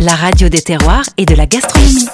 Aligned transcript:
La 0.00 0.14
radio 0.14 0.48
des 0.48 0.62
terroirs 0.62 1.04
et 1.18 1.26
de 1.26 1.34
la 1.34 1.44
gastronomie. 1.44 2.06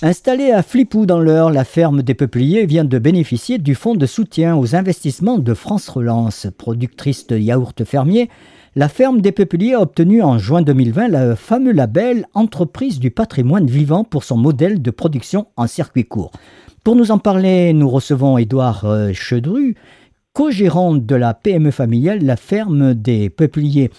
Installée 0.00 0.50
à 0.50 0.62
Flipou 0.62 1.04
dans 1.04 1.20
l'Eure, 1.20 1.50
la 1.50 1.64
ferme 1.64 2.02
des 2.02 2.14
Peupliers 2.14 2.64
vient 2.64 2.86
de 2.86 2.98
bénéficier 2.98 3.58
du 3.58 3.74
fonds 3.74 3.94
de 3.94 4.06
soutien 4.06 4.56
aux 4.56 4.74
investissements 4.74 5.36
de 5.36 5.52
France 5.52 5.90
Relance. 5.90 6.46
Productrice 6.56 7.26
de 7.26 7.36
yaourts 7.36 7.74
fermiers, 7.84 8.30
la 8.76 8.88
ferme 8.88 9.20
des 9.20 9.30
Peupliers 9.30 9.74
a 9.74 9.82
obtenu 9.82 10.22
en 10.22 10.38
juin 10.38 10.62
2020 10.62 11.08
le 11.08 11.34
fameux 11.34 11.72
label 11.72 12.24
Entreprise 12.32 12.98
du 12.98 13.10
patrimoine 13.10 13.66
vivant 13.66 14.02
pour 14.02 14.24
son 14.24 14.38
modèle 14.38 14.80
de 14.80 14.90
production 14.90 15.48
en 15.58 15.66
circuit 15.66 16.06
court. 16.06 16.32
Pour 16.82 16.96
nous 16.96 17.10
en 17.10 17.18
parler, 17.18 17.74
nous 17.74 17.90
recevons 17.90 18.38
Édouard 18.38 18.86
euh, 18.86 19.12
Chedru, 19.12 19.74
co-gérant 20.38 20.94
de 20.94 21.16
la 21.16 21.34
PME 21.34 21.72
familiale, 21.72 22.20
la 22.22 22.36
ferme 22.36 22.94
des 22.94 23.28
Peupliers. 23.28 23.90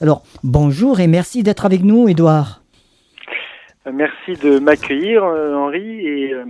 Alors, 0.00 0.22
bonjour 0.44 1.00
et 1.00 1.08
merci 1.08 1.42
d'être 1.42 1.66
avec 1.66 1.82
nous, 1.82 2.08
Édouard. 2.08 2.62
Merci 3.92 4.34
de 4.40 4.60
m'accueillir, 4.60 5.24
euh, 5.24 5.56
Henri, 5.56 6.06
et 6.06 6.32
euh, 6.34 6.44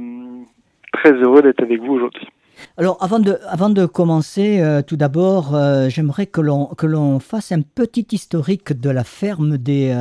très 0.92 1.12
heureux 1.12 1.41
d'être 1.41 1.62
avec 1.62 1.80
vous 1.80 1.95
aujourd'hui. 1.95 2.29
Alors, 2.77 2.98
avant 3.01 3.20
de, 3.20 3.39
avant 3.48 3.70
de 3.70 3.87
commencer, 3.87 4.61
euh, 4.61 4.83
tout 4.83 4.98
d'abord, 4.98 5.56
j'aimerais 5.89 6.27
que 6.27 6.42
l'on, 6.42 6.67
que 6.67 6.84
l'on 6.84 7.19
fasse 7.19 7.51
un 7.51 7.62
petit 7.62 8.06
historique 8.12 8.78
de 8.78 8.91
la 8.91 9.03
ferme 9.03 9.56
des, 9.56 9.97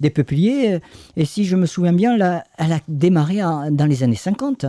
des 0.00 0.10
Peupliers. 0.10 0.80
Et 1.16 1.24
si 1.24 1.46
je 1.46 1.56
me 1.56 1.64
souviens 1.64 1.94
bien, 1.94 2.16
elle 2.16 2.72
a 2.72 2.80
démarré 2.86 3.36
dans 3.70 3.86
les 3.86 4.02
années 4.02 4.14
50. 4.14 4.66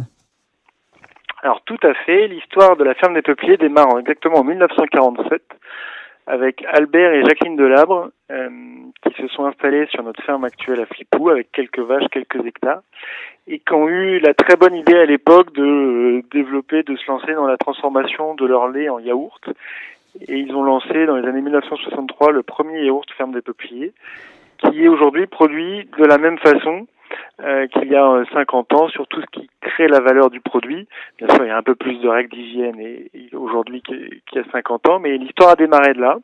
Alors, 1.44 1.62
tout 1.66 1.80
à 1.84 1.94
fait. 1.94 2.27
L'histoire 2.27 2.76
de 2.77 2.84
la 2.84 2.94
ferme 2.94 3.16
des 3.16 3.23
Peupliers 3.23 3.58
démarre 3.58 3.98
exactement 4.00 4.38
en 4.38 4.44
1947 4.44 5.41
avec 6.27 6.64
Albert 6.72 7.14
et 7.14 7.23
Jacqueline 7.23 7.55
Delabre 7.55 8.12
euh, 8.31 8.50
qui 9.04 9.22
se 9.22 9.27
sont 9.30 9.45
installés 9.45 9.88
sur 9.88 10.04
notre 10.04 10.22
ferme 10.23 10.44
actuelle 10.44 10.80
à 10.80 10.86
Flipou 10.86 11.30
avec 11.30 11.52
quelques 11.52 11.80
vaches, 11.80 12.08
quelques 12.12 12.45
hectares 12.45 12.81
et 13.47 13.58
qui 13.58 13.73
ont 13.73 13.89
eu 13.89 14.19
la 14.19 14.36
très 14.36 14.56
bonne 14.56 14.75
idée 14.75 14.97
à 14.97 15.06
l'époque 15.06 15.52
de 15.53 15.64
euh, 15.64 16.22
développer, 16.31 16.84
de 16.84 16.95
se 16.95 17.08
lancer 17.08 17.34
dans 17.34 17.47
la 17.47 17.58
transformation 17.58 18.36
de 18.36 18.45
leur 18.45 18.67
lait 18.67 18.88
en 18.88 19.00
yaourt. 19.00 19.50
Et 20.28 20.38
ils 20.38 20.53
ont 20.53 20.64
lancé 20.64 21.08
dans 21.08 21.16
les 21.16 21.28
années 21.28 21.42
1963 21.42 22.31
le 22.34 22.44
premier 22.44 22.86
yaourt 22.86 23.09
ferme 23.17 23.34
des 23.34 23.42
peupliers 23.42 23.94
qui 24.59 24.84
est 24.84 24.88
aujourd'hui 24.88 25.25
produit 25.25 25.89
de 25.97 26.06
la 26.06 26.19
même 26.19 26.38
façon 26.38 26.86
euh, 27.42 27.67
qu'il 27.67 27.88
y 27.88 27.95
a 27.95 28.23
50 28.34 28.72
euh, 28.72 28.76
ans 28.76 28.88
sur 28.90 29.08
tout 29.08 29.22
ce 29.22 29.26
qui 29.28 29.50
crée 29.62 29.88
la 29.88 30.00
valeur 30.00 30.30
du 30.30 30.40
produit. 30.40 30.88
Bien 31.18 31.28
sûr, 31.30 31.44
il 31.44 31.48
y 31.48 31.52
a 31.52 31.58
un 31.58 31.64
peu 31.64 31.76
plus 31.76 32.00
de 32.00 32.08
règles 32.08 32.30
d'hygiène 32.30 32.80
et, 32.80 33.09
aujourd'hui 33.34 33.81
qu'il 33.81 34.22
y 34.34 34.40
a 34.40 34.44
50 34.52 34.90
ans, 34.90 35.00
mais 35.00 35.18
l'histoire 35.18 35.52
a 35.52 35.56
démarré 35.56 35.94
de 35.94 36.02
là. 36.02 36.18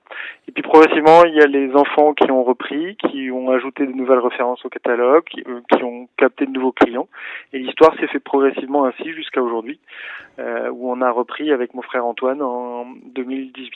Et 0.48 0.52
puis 0.52 0.62
progressivement, 0.62 1.24
il 1.26 1.34
y 1.34 1.42
a 1.42 1.48
les 1.48 1.74
enfants 1.76 2.14
qui 2.14 2.30
ont 2.32 2.44
repris, 2.44 2.96
qui 2.98 3.32
ont 3.32 3.50
ajouté 3.52 3.86
de 3.86 3.94
nouvelles 3.94 4.20
références 4.20 4.64
au 4.66 4.70
catalogue, 4.70 5.24
qui, 5.24 5.44
euh, 5.48 5.84
ont 5.84 6.08
capté 6.18 6.46
de 6.46 6.52
nouveaux 6.52 6.72
clients. 6.72 7.08
Et 7.54 7.60
l'histoire 7.60 7.96
s'est 8.00 8.08
fait 8.08 8.20
progressivement 8.20 8.86
ainsi 8.86 9.12
jusqu'à 9.14 9.42
aujourd'hui, 9.42 9.80
où 10.72 10.92
on 10.92 11.02
a 11.02 11.10
repris 11.10 11.52
avec 11.52 11.74
mon 11.74 11.82
frère 11.82 12.06
Antoine 12.06 12.42
en 12.42 12.86
2018. 13.06 13.74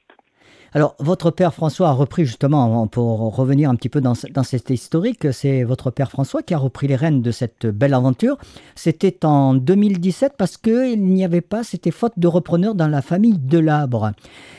Alors, 0.73 0.95
votre 0.99 1.31
père 1.31 1.53
François 1.53 1.89
a 1.89 1.91
repris 1.91 2.25
justement, 2.25 2.87
pour 2.87 3.35
revenir 3.35 3.69
un 3.69 3.75
petit 3.75 3.89
peu 3.89 3.99
dans, 3.99 4.13
dans 4.33 4.43
cette 4.43 4.69
historique, 4.69 5.33
c'est 5.33 5.63
votre 5.63 5.91
père 5.91 6.09
François 6.09 6.43
qui 6.43 6.53
a 6.53 6.57
repris 6.57 6.87
les 6.87 6.95
rênes 6.95 7.21
de 7.21 7.31
cette 7.31 7.65
belle 7.65 7.93
aventure. 7.93 8.37
C'était 8.75 9.25
en 9.25 9.53
2017 9.53 10.33
parce 10.37 10.55
qu'il 10.55 11.03
n'y 11.03 11.25
avait 11.25 11.41
pas, 11.41 11.63
c'était 11.65 11.91
faute 11.91 12.13
de 12.15 12.27
repreneurs 12.27 12.73
dans 12.73 12.87
la 12.87 13.01
famille 13.01 13.37
Delabre. 13.37 14.13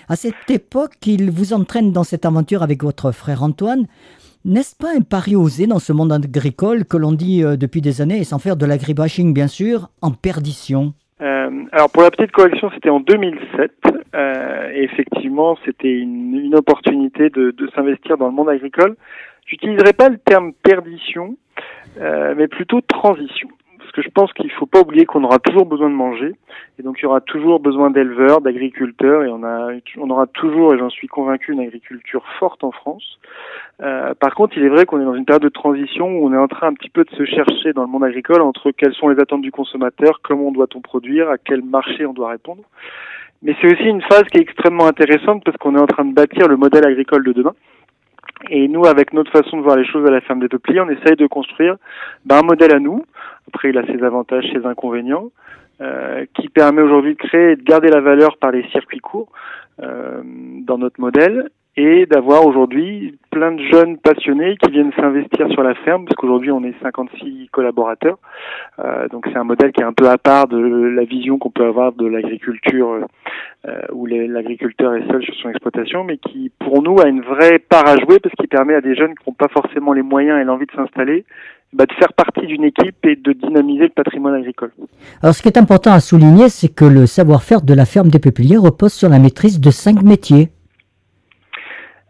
À 0.09 0.17
cette 0.17 0.51
époque, 0.51 0.99
il 1.07 1.31
vous 1.31 1.55
entraîne 1.55 1.93
dans 1.93 2.05
cette 2.05 2.27
aventure 2.27 2.63
avec 2.63 2.83
votre 2.83 3.11
frère 3.13 3.43
Antoine. 3.43 3.87
N'est-ce 4.45 4.77
pas 4.77 4.95
un 4.95 5.01
pari 5.01 5.35
osé 5.35 5.67
dans 5.67 5.79
ce 5.79 5.95
monde 5.95 6.13
agricole 6.13 6.85
que 6.85 6.99
l'on 6.99 7.13
dit 7.13 7.43
euh, 7.43 7.57
depuis 7.57 7.81
des 7.81 8.01
années, 8.03 8.19
et 8.19 8.25
sans 8.25 8.41
faire 8.41 8.57
de 8.57 8.67
l'agribashing 8.67 9.33
bien 9.33 9.47
sûr, 9.47 9.89
en 10.03 10.11
perdition? 10.11 10.93
Euh, 11.23 11.65
alors 11.71 11.91
pour 11.91 12.03
la 12.03 12.11
petite 12.11 12.33
correction, 12.33 12.71
c'était 12.75 12.91
en 12.91 13.01
2007. 13.01 13.73
Euh, 14.15 14.71
effectivement, 14.75 15.57
c'était 15.65 15.93
une, 15.93 16.35
une, 16.35 16.55
opportunité 16.57 17.31
de, 17.31 17.53
de 17.53 17.71
s'investir 17.75 18.19
dans 18.19 18.27
le 18.27 18.33
monde 18.33 18.49
agricole. 18.49 18.97
J'utiliserai 19.47 19.93
pas 19.93 20.09
le 20.09 20.19
terme 20.19 20.53
perdition, 20.53 21.37
euh, 22.01 22.35
mais 22.37 22.49
plutôt 22.49 22.81
transition. 22.81 23.49
Parce 23.93 24.07
que 24.07 24.09
je 24.09 24.15
pense 24.15 24.33
qu'il 24.33 24.51
faut 24.53 24.65
pas 24.65 24.81
oublier 24.81 25.05
qu'on 25.05 25.23
aura 25.23 25.39
toujours 25.39 25.67
besoin 25.67 25.91
de 25.91 25.95
manger, 25.95 26.35
et 26.79 26.83
donc 26.83 26.97
il 26.99 27.03
y 27.03 27.07
aura 27.07 27.21
toujours 27.21 27.61
besoin 27.61 27.91
d'éleveurs, 27.91 28.41
d'agriculteurs, 28.41 29.23
et 29.23 29.29
on, 29.29 29.45
a, 29.45 29.69
on 29.99 30.09
aura 30.09 30.27
toujours, 30.29 30.73
et 30.73 30.79
j'en 30.79 30.89
suis 30.89 31.09
convaincu, 31.09 31.53
une 31.53 31.61
agriculture 31.61 32.25
forte 32.39 32.65
en 32.65 32.73
France. 32.73 33.19
Euh, 33.83 34.15
par 34.15 34.35
contre, 34.35 34.57
il 34.57 34.65
est 34.65 34.71
vrai 34.71 34.87
qu'on 34.87 34.99
est 34.99 35.05
dans 35.05 35.15
une 35.15 35.27
période 35.27 35.43
de 35.43 35.51
transition 35.51 36.09
où 36.09 36.27
on 36.27 36.33
est 36.33 36.39
en 36.39 36.49
train 36.49 36.69
un 36.69 36.73
petit 36.73 36.89
peu 36.89 37.05
de 37.05 37.11
se 37.11 37.27
chercher 37.27 37.75
dans 37.75 37.83
le 37.83 37.89
monde 37.89 38.05
agricole 38.05 38.41
entre 38.41 38.71
quelles 38.71 38.95
sont 38.95 39.11
les 39.11 39.21
attentes 39.21 39.43
du 39.43 39.53
consommateur, 39.53 40.21
comment 40.23 40.53
doit-on 40.53 40.81
produire, 40.81 41.29
à 41.29 41.37
quel 41.37 41.61
marché 41.63 42.07
on 42.07 42.15
doit 42.15 42.31
répondre. 42.31 42.63
Mais 43.43 43.55
c'est 43.61 43.75
aussi 43.75 43.85
une 43.85 44.01
phase 44.01 44.25
qui 44.33 44.39
est 44.39 44.43
extrêmement 44.43 44.87
intéressante 44.87 45.45
parce 45.45 45.59
qu'on 45.59 45.77
est 45.77 45.81
en 45.81 45.87
train 45.87 46.07
de 46.07 46.15
bâtir 46.15 46.49
le 46.49 46.57
modèle 46.57 46.87
agricole 46.87 47.25
de 47.25 47.33
demain. 47.33 47.55
Et 48.51 48.69
nous, 48.69 48.87
avec 48.87 49.13
notre 49.13 49.31
façon 49.31 49.57
de 49.57 49.63
voir 49.63 49.77
les 49.77 49.87
choses 49.87 50.07
à 50.07 50.11
la 50.11 50.21
ferme 50.21 50.41
des 50.41 50.49
peupliers, 50.49 50.81
on 50.81 50.89
essaye 50.89 51.17
de 51.17 51.27
construire 51.27 51.77
ben, 52.25 52.39
un 52.39 52.43
modèle 52.43 52.75
à 52.75 52.79
nous. 52.79 53.05
Après, 53.49 53.71
il 53.71 53.79
a 53.79 53.87
ses 53.87 54.03
avantages, 54.03 54.45
ses 54.53 54.67
inconvénients, 54.67 55.31
euh, 55.81 56.25
qui 56.35 56.49
permet 56.49 56.83
aujourd'hui 56.83 57.15
de 57.15 57.19
créer 57.19 57.53
et 57.53 57.57
de 57.57 57.63
garder 57.63 57.89
la 57.89 58.01
valeur 58.01 58.37
par 58.39 58.51
les 58.51 58.65
circuits 58.69 59.01
courts 59.01 59.33
euh, 59.81 60.23
dans 60.67 60.79
notre 60.79 61.01
modèle 61.01 61.49
et 61.77 62.05
d'avoir 62.07 62.47
aujourd'hui 62.47 63.19
plein 63.31 63.53
de 63.53 63.63
jeunes 63.63 63.97
passionnés 63.97 64.57
qui 64.63 64.71
viennent 64.71 64.93
s'investir 64.93 65.49
sur 65.51 65.63
la 65.63 65.75
ferme, 65.75 66.05
parce 66.05 66.17
qu'aujourd'hui 66.17 66.51
on 66.51 66.63
est 66.65 66.75
56 66.83 67.49
collaborateurs. 67.51 68.19
Euh, 68.79 69.09
donc 69.09 69.27
c'est 69.27 69.39
un 69.39 69.45
modèle 69.45 69.73
qui 69.73 69.81
est 69.81 69.87
un 69.87 69.95
peu 69.95 70.09
à 70.09 70.19
part 70.19 70.49
de 70.49 70.59
la 70.59 71.05
vision 71.05 71.39
qu'on 71.39 71.51
peut 71.51 71.65
avoir 71.65 71.93
de 71.93 72.07
l'agriculture 72.07 72.91
euh, 72.91 73.05
où 73.93 74.07
l'agriculteur 74.07 74.95
est 74.95 75.07
seul 75.07 75.23
sur 75.23 75.35
son 75.37 75.51
exploitation, 75.51 76.03
mais 76.05 76.19
qui 76.19 76.51
pour 76.59 76.83
nous 76.83 76.99
a 77.01 77.07
une 77.07 77.21
vraie 77.23 77.61
part 77.61 77.87
à 77.87 77.97
jouer 77.97 78.19
parce 78.19 78.35
qu'il 78.35 78.49
permet 78.49 78.75
à 78.75 78.81
des 78.81 78.97
jeunes 78.97 79.15
qui 79.15 79.29
n'ont 79.29 79.35
pas 79.35 79.49
forcément 79.49 79.93
les 79.93 80.03
moyens 80.03 80.41
et 80.41 80.45
l'envie 80.45 80.67
de 80.67 80.73
s'installer 80.73 81.25
bah, 81.73 81.87
de 81.87 81.93
faire 81.95 82.13
partie 82.13 82.47
d'une 82.47 82.65
équipe 82.65 83.07
et 83.07 83.17
de 83.17 83.33
dynamiser 83.33 83.85
le 83.85 83.89
patrimoine 83.91 84.35
agricole. 84.35 84.73
Alors 85.23 85.35
ce 85.35 85.41
qui 85.41 85.49
est 85.49 85.57
important 85.57 85.93
à 85.93 86.01
souligner, 86.01 86.51
c'est 86.51 86.69
que 86.69 86.85
le 86.85 87.07
savoir-faire 87.07 87.63
de 87.63 87.73
la 87.73 87.87
ferme 87.87 88.09
des 88.09 88.19
peupliers 88.19 88.59
repose 88.59 88.93
sur 88.93 89.09
la 89.09 89.19
maîtrise 89.19 89.59
de 89.59 89.71
cinq 89.71 90.03
métiers. 90.03 90.51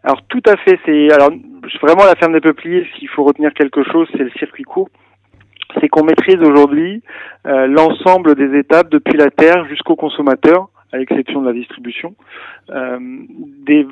Alors 0.03 0.21
tout 0.27 0.41
à 0.47 0.57
fait, 0.57 0.77
c'est 0.85 1.13
alors 1.13 1.31
vraiment 1.81 2.03
la 2.03 2.15
ferme 2.15 2.33
des 2.33 2.41
peupliers, 2.41 2.85
s'il 2.97 3.07
faut 3.07 3.23
retenir 3.23 3.53
quelque 3.53 3.83
chose, 3.89 4.09
c'est 4.11 4.23
le 4.23 4.31
circuit 4.31 4.63
court. 4.63 4.89
C'est 5.79 5.87
qu'on 5.87 6.03
maîtrise 6.03 6.41
aujourd'hui 6.41 7.01
euh, 7.47 7.65
l'ensemble 7.67 8.35
des 8.35 8.59
étapes 8.59 8.89
depuis 8.89 9.17
la 9.17 9.31
terre 9.31 9.65
jusqu'au 9.69 9.95
consommateur, 9.95 10.67
à 10.93 10.97
l'exception 10.97 11.41
de 11.41 11.47
la 11.47 11.53
distribution, 11.53 12.15
euh, 12.69 12.99
des, 13.65 13.85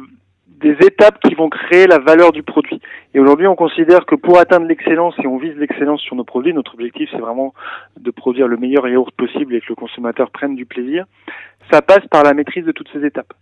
des 0.47 0.77
étapes 0.85 1.19
qui 1.19 1.35
vont 1.35 1.49
créer 1.49 1.87
la 1.87 1.99
valeur 1.99 2.31
du 2.31 2.43
produit. 2.43 2.79
Et 3.13 3.19
aujourd'hui, 3.19 3.47
on 3.47 3.55
considère 3.55 4.05
que 4.05 4.15
pour 4.15 4.39
atteindre 4.39 4.67
l'excellence, 4.67 5.15
et 5.21 5.27
on 5.27 5.37
vise 5.37 5.55
l'excellence 5.57 6.01
sur 6.01 6.15
nos 6.15 6.23
produits, 6.23 6.53
notre 6.53 6.75
objectif 6.75 7.09
c'est 7.11 7.19
vraiment 7.19 7.53
de 7.99 8.11
produire 8.11 8.47
le 8.47 8.55
meilleur 8.55 8.87
yaourt 8.87 9.11
possible 9.11 9.55
et 9.55 9.59
que 9.59 9.65
le 9.69 9.75
consommateur 9.75 10.31
prenne 10.31 10.55
du 10.55 10.65
plaisir, 10.65 11.05
ça 11.69 11.81
passe 11.81 12.05
par 12.09 12.23
la 12.23 12.33
maîtrise 12.33 12.63
de 12.63 12.71
toutes 12.71 12.89
ces 12.93 13.03
étapes. 13.05 13.33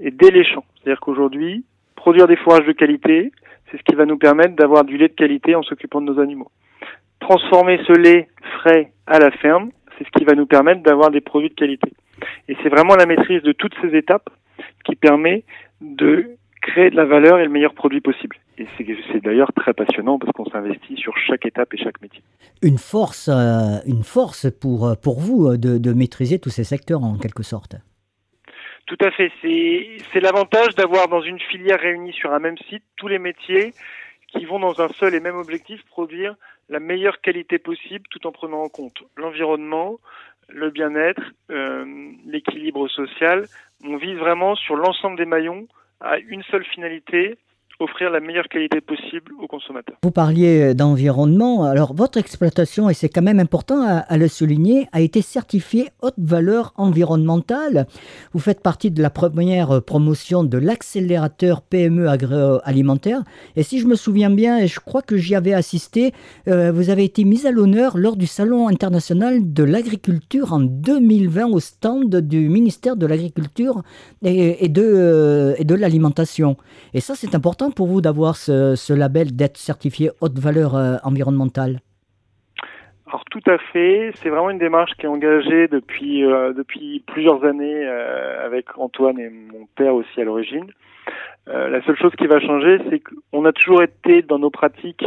Et 0.00 0.10
dès 0.10 0.30
les 0.30 0.44
champs. 0.44 0.64
C'est-à-dire 0.82 1.00
qu'aujourd'hui, 1.00 1.64
Produire 2.04 2.26
des 2.26 2.36
fourrages 2.36 2.66
de 2.66 2.72
qualité, 2.72 3.32
c'est 3.70 3.78
ce 3.78 3.82
qui 3.82 3.94
va 3.94 4.04
nous 4.04 4.18
permettre 4.18 4.54
d'avoir 4.56 4.84
du 4.84 4.98
lait 4.98 5.08
de 5.08 5.14
qualité 5.14 5.54
en 5.54 5.62
s'occupant 5.62 6.02
de 6.02 6.12
nos 6.12 6.20
animaux. 6.20 6.50
Transformer 7.18 7.80
ce 7.86 7.92
lait 7.92 8.28
frais 8.58 8.92
à 9.06 9.18
la 9.18 9.30
ferme, 9.30 9.70
c'est 9.96 10.04
ce 10.04 10.10
qui 10.10 10.24
va 10.24 10.34
nous 10.34 10.44
permettre 10.44 10.82
d'avoir 10.82 11.10
des 11.10 11.22
produits 11.22 11.48
de 11.48 11.54
qualité. 11.54 11.94
Et 12.48 12.56
c'est 12.62 12.68
vraiment 12.68 12.96
la 12.96 13.06
maîtrise 13.06 13.42
de 13.42 13.52
toutes 13.52 13.74
ces 13.80 13.96
étapes 13.96 14.30
qui 14.84 14.94
permet 14.96 15.44
de 15.80 16.36
créer 16.62 16.90
de 16.90 16.96
la 16.96 17.04
valeur 17.04 17.38
et 17.38 17.44
le 17.44 17.50
meilleur 17.50 17.74
produit 17.74 18.00
possible. 18.00 18.36
Et 18.56 18.66
c'est 18.76 19.22
d'ailleurs 19.22 19.52
très 19.52 19.74
passionnant 19.74 20.18
parce 20.18 20.32
qu'on 20.32 20.46
s'investit 20.46 20.96
sur 20.96 21.16
chaque 21.18 21.44
étape 21.44 21.74
et 21.74 21.76
chaque 21.76 22.00
métier. 22.00 22.22
Une 22.62 22.78
force, 22.78 23.28
euh, 23.28 23.80
une 23.86 24.04
force 24.04 24.50
pour, 24.50 24.96
pour 25.02 25.20
vous 25.20 25.48
euh, 25.48 25.58
de, 25.58 25.76
de 25.78 25.92
maîtriser 25.92 26.38
tous 26.38 26.50
ces 26.50 26.64
secteurs 26.64 27.02
en 27.02 27.18
quelque 27.18 27.42
sorte. 27.42 27.76
Tout 28.86 28.98
à 29.00 29.10
fait. 29.10 29.32
C'est 29.42 30.20
l'avantage 30.20 30.74
d'avoir 30.74 31.08
dans 31.08 31.22
une 31.22 31.40
filière 31.40 31.80
réunie 31.80 32.12
sur 32.12 32.32
un 32.32 32.38
même 32.38 32.58
site 32.68 32.84
tous 32.96 33.08
les 33.08 33.18
métiers 33.18 33.72
qui 34.28 34.44
vont 34.44 34.58
dans 34.58 34.80
un 34.80 34.88
seul 34.88 35.14
et 35.14 35.20
même 35.20 35.36
objectif 35.36 35.82
produire 35.86 36.34
la 36.68 36.80
meilleure 36.80 37.20
qualité 37.20 37.58
possible 37.58 38.04
tout 38.10 38.26
en 38.26 38.32
prenant 38.32 38.62
en 38.62 38.68
compte 38.68 39.02
l'environnement, 39.16 39.98
le 40.48 40.70
bien-être, 40.70 41.22
euh, 41.50 42.12
l'équilibre 42.26 42.88
social. 42.88 43.46
On 43.84 43.96
vise 43.96 44.18
vraiment 44.18 44.54
sur 44.54 44.76
l'ensemble 44.76 45.16
des 45.16 45.24
maillons 45.24 45.66
à 46.00 46.18
une 46.18 46.42
seule 46.44 46.64
finalité, 46.64 47.38
offrir 47.80 48.10
la 48.10 48.20
meilleure 48.20 48.48
qualité 48.48 48.80
possible 48.80 49.32
aux 49.40 49.46
consommateurs. 49.46 49.96
Vous 50.02 50.10
parliez 50.10 50.74
d'environnement. 50.74 51.64
Alors, 51.64 51.94
votre 51.94 52.18
exploitation, 52.18 52.88
et 52.88 52.94
c'est 52.94 53.08
quand 53.08 53.22
même 53.22 53.40
important 53.40 53.82
à, 53.82 54.16
le 54.16 54.28
souligner, 54.28 54.86
a 54.92 55.00
été 55.00 55.22
certifiée 55.22 55.88
haute 56.02 56.14
valeur 56.18 56.72
environnementale. 56.76 57.86
Vous 58.32 58.40
faites 58.40 58.60
partie 58.60 58.90
de 58.90 59.02
la 59.02 59.10
première 59.10 59.82
promotion 59.82 60.44
de 60.44 60.58
l'accélérateur 60.58 61.62
PME 61.62 62.08
agroalimentaire. 62.08 63.22
Et 63.56 63.62
si 63.62 63.80
je 63.80 63.86
me 63.86 63.96
souviens 63.96 64.30
bien, 64.30 64.58
et 64.58 64.66
je 64.66 64.80
crois 64.80 65.02
que 65.02 65.16
j'y 65.16 65.34
avais 65.34 65.54
assisté, 65.54 66.12
euh, 66.48 66.72
vous 66.72 66.90
avez 66.90 67.04
été 67.04 67.24
mise 67.24 67.46
à 67.46 67.50
l'honneur 67.50 67.96
lors 67.96 68.16
du 68.16 68.26
Salon 68.26 68.68
international 68.68 69.52
de 69.52 69.64
l'agriculture 69.64 70.52
en 70.52 70.60
2020 70.60 71.46
au 71.48 71.60
stand 71.60 72.14
du 72.16 72.48
ministère 72.48 72.96
de 72.96 73.06
l'Agriculture 73.06 73.82
et, 74.22 74.68
de, 74.68 74.82
euh, 74.82 75.54
et 75.58 75.64
de 75.64 75.74
l'Alimentation. 75.74 76.56
Et 76.92 77.00
ça, 77.00 77.14
c'est 77.16 77.34
important 77.34 77.63
pour 77.70 77.86
vous 77.86 78.00
d'avoir 78.00 78.36
ce, 78.36 78.92
label, 78.92 79.34
d'être 79.34 79.56
certifié 79.56 80.10
haute 80.20 80.38
valeur 80.38 80.74
euh, 80.74 80.96
environnementale? 81.04 81.80
Alors 83.06 83.24
tout 83.30 83.42
à 83.46 83.58
fait, 83.58 84.12
c'est 84.16 84.28
vraiment 84.28 84.50
une 84.50 84.58
démarche 84.58 84.92
qui 84.98 85.06
est 85.06 85.08
engagée 85.08 85.68
depuis 85.68 86.24
euh, 86.24 86.52
plusieurs 87.06 87.44
années 87.44 87.86
euh, 87.86 88.44
avec 88.44 88.66
Antoine 88.76 89.18
et 89.18 89.28
mon 89.28 89.66
père 89.76 89.94
aussi 89.94 90.20
à 90.20 90.24
l'origine. 90.24 90.66
la 91.46 91.82
seule 91.84 91.96
chose 91.96 92.12
qui 92.16 92.26
va 92.26 92.40
changer, 92.40 92.78
c'est 92.88 93.00
qu'on 93.00 93.44
a 93.44 93.52
toujours 93.52 93.82
été 93.82 94.22
dans 94.22 94.38
nos 94.38 94.50
pratiques 94.50 95.04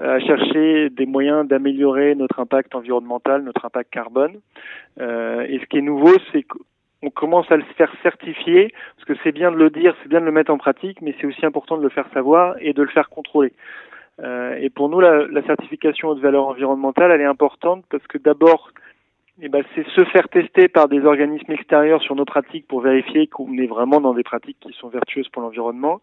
à 0.00 0.20
chercher 0.20 0.90
des 0.90 1.06
moyens 1.06 1.48
d'améliorer 1.48 2.14
notre 2.14 2.38
impact 2.40 2.74
environnemental, 2.74 3.42
notre 3.42 3.64
impact 3.64 3.90
carbone. 3.90 4.34
et 4.98 5.58
ce 5.60 5.66
qui 5.66 5.78
est 5.78 5.82
nouveau, 5.82 6.14
c'est 6.32 6.42
que 6.42 6.58
on 7.02 7.10
commence 7.10 7.50
à 7.50 7.56
le 7.56 7.64
faire 7.76 7.92
certifier, 8.02 8.72
parce 8.96 9.06
que 9.06 9.14
c'est 9.22 9.32
bien 9.32 9.50
de 9.50 9.56
le 9.56 9.70
dire, 9.70 9.94
c'est 10.02 10.08
bien 10.08 10.20
de 10.20 10.26
le 10.26 10.32
mettre 10.32 10.52
en 10.52 10.58
pratique, 10.58 11.00
mais 11.00 11.14
c'est 11.20 11.26
aussi 11.26 11.44
important 11.46 11.78
de 11.78 11.82
le 11.82 11.88
faire 11.88 12.06
savoir 12.12 12.56
et 12.60 12.72
de 12.72 12.82
le 12.82 12.88
faire 12.88 13.08
contrôler. 13.08 13.52
Euh, 14.22 14.56
et 14.60 14.68
pour 14.68 14.90
nous, 14.90 15.00
la, 15.00 15.26
la, 15.26 15.42
certification 15.42 16.14
de 16.14 16.20
valeur 16.20 16.46
environnementale, 16.46 17.10
elle 17.10 17.22
est 17.22 17.24
importante 17.24 17.84
parce 17.90 18.06
que 18.06 18.18
d'abord, 18.18 18.70
eh 19.40 19.48
ben, 19.48 19.64
c'est 19.74 19.86
se 19.88 20.04
faire 20.04 20.28
tester 20.28 20.68
par 20.68 20.88
des 20.88 21.00
organismes 21.06 21.52
extérieurs 21.52 22.02
sur 22.02 22.14
nos 22.14 22.26
pratiques 22.26 22.68
pour 22.68 22.82
vérifier 22.82 23.26
qu'on 23.28 23.56
est 23.56 23.66
vraiment 23.66 24.00
dans 24.00 24.12
des 24.12 24.22
pratiques 24.22 24.58
qui 24.60 24.72
sont 24.74 24.88
vertueuses 24.88 25.28
pour 25.30 25.40
l'environnement. 25.40 26.02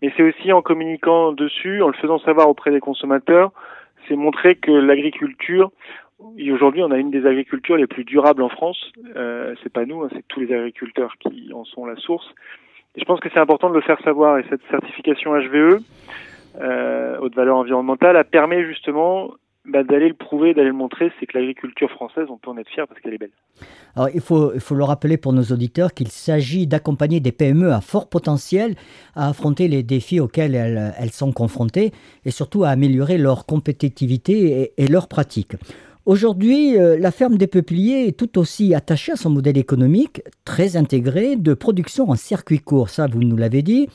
Mais 0.00 0.10
c'est 0.16 0.22
aussi 0.22 0.52
en 0.52 0.62
communiquant 0.62 1.32
dessus, 1.32 1.82
en 1.82 1.88
le 1.88 1.94
faisant 1.94 2.18
savoir 2.20 2.48
auprès 2.48 2.70
des 2.70 2.80
consommateurs, 2.80 3.52
c'est 4.08 4.16
montrer 4.16 4.54
que 4.56 4.70
l'agriculture, 4.70 5.70
aujourd'hui, 6.18 6.82
on 6.82 6.90
a 6.90 6.98
une 6.98 7.10
des 7.10 7.26
agricultures 7.26 7.76
les 7.76 7.86
plus 7.86 8.04
durables 8.04 8.42
en 8.42 8.48
France. 8.48 8.78
Euh, 9.16 9.54
c'est 9.62 9.72
pas 9.72 9.84
nous, 9.84 10.02
hein, 10.02 10.08
c'est 10.12 10.26
tous 10.28 10.40
les 10.40 10.54
agriculteurs 10.54 11.14
qui 11.18 11.52
en 11.52 11.64
sont 11.64 11.86
la 11.86 11.96
source. 11.96 12.26
Et 12.94 13.00
je 13.00 13.04
pense 13.04 13.20
que 13.20 13.28
c'est 13.32 13.40
important 13.40 13.68
de 13.68 13.74
le 13.74 13.82
faire 13.82 14.00
savoir. 14.02 14.38
Et 14.38 14.44
cette 14.48 14.62
certification 14.70 15.32
HVE, 15.34 15.80
euh, 16.60 17.18
haute 17.20 17.34
valeur 17.34 17.56
environnementale, 17.56 18.16
a 18.16 18.24
permis 18.24 18.64
justement 18.64 19.32
bah, 19.66 19.82
d'aller 19.82 20.08
le 20.08 20.14
prouver, 20.14 20.54
d'aller 20.54 20.68
le 20.68 20.74
montrer, 20.74 21.12
c'est 21.18 21.26
que 21.26 21.36
l'agriculture 21.36 21.90
française, 21.90 22.26
on 22.30 22.38
peut 22.38 22.50
en 22.50 22.56
être 22.56 22.68
fier 22.68 22.86
parce 22.86 23.00
qu'elle 23.00 23.14
est 23.14 23.18
belle. 23.18 23.30
Il 24.14 24.20
faut, 24.20 24.52
le 24.52 24.84
rappeler 24.84 25.16
pour 25.16 25.32
nos 25.32 25.42
auditeurs 25.42 25.92
qu'il 25.92 26.08
s'agit 26.08 26.66
d'accompagner 26.66 27.18
des 27.20 27.32
PME 27.32 27.72
à 27.72 27.80
fort 27.80 28.08
potentiel 28.08 28.74
à 29.14 29.28
affronter 29.28 29.68
les 29.68 29.82
défis 29.82 30.20
auxquels 30.20 30.54
elles, 30.54 31.10
sont 31.10 31.32
confrontées 31.32 31.92
et 32.24 32.30
surtout 32.30 32.64
à 32.64 32.68
améliorer 32.68 33.18
leur 33.18 33.46
compétitivité 33.46 34.72
et 34.76 34.86
leurs 34.86 35.08
pratiques. 35.08 35.56
Aujourd'hui, 36.06 36.78
euh, 36.78 36.96
la 37.00 37.10
ferme 37.10 37.36
des 37.36 37.48
Peupliers 37.48 38.06
est 38.06 38.16
tout 38.16 38.38
aussi 38.38 38.76
attachée 38.76 39.10
à 39.10 39.16
son 39.16 39.28
modèle 39.28 39.58
économique, 39.58 40.22
très 40.44 40.76
intégré, 40.76 41.34
de 41.34 41.52
production 41.52 42.08
en 42.08 42.14
circuit 42.14 42.60
court, 42.60 42.90
ça 42.90 43.08
vous 43.08 43.24
nous 43.24 43.36
l'avez 43.36 43.62
dit. 43.62 43.88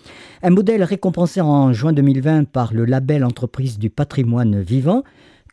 Un 0.44 0.50
modèle 0.50 0.84
récompensé 0.84 1.40
en 1.40 1.72
juin 1.72 1.94
2020 1.94 2.52
par 2.52 2.74
le 2.74 2.84
label 2.84 3.24
Entreprise 3.24 3.80
du 3.80 3.90
patrimoine 3.90 4.60
vivant. 4.60 5.04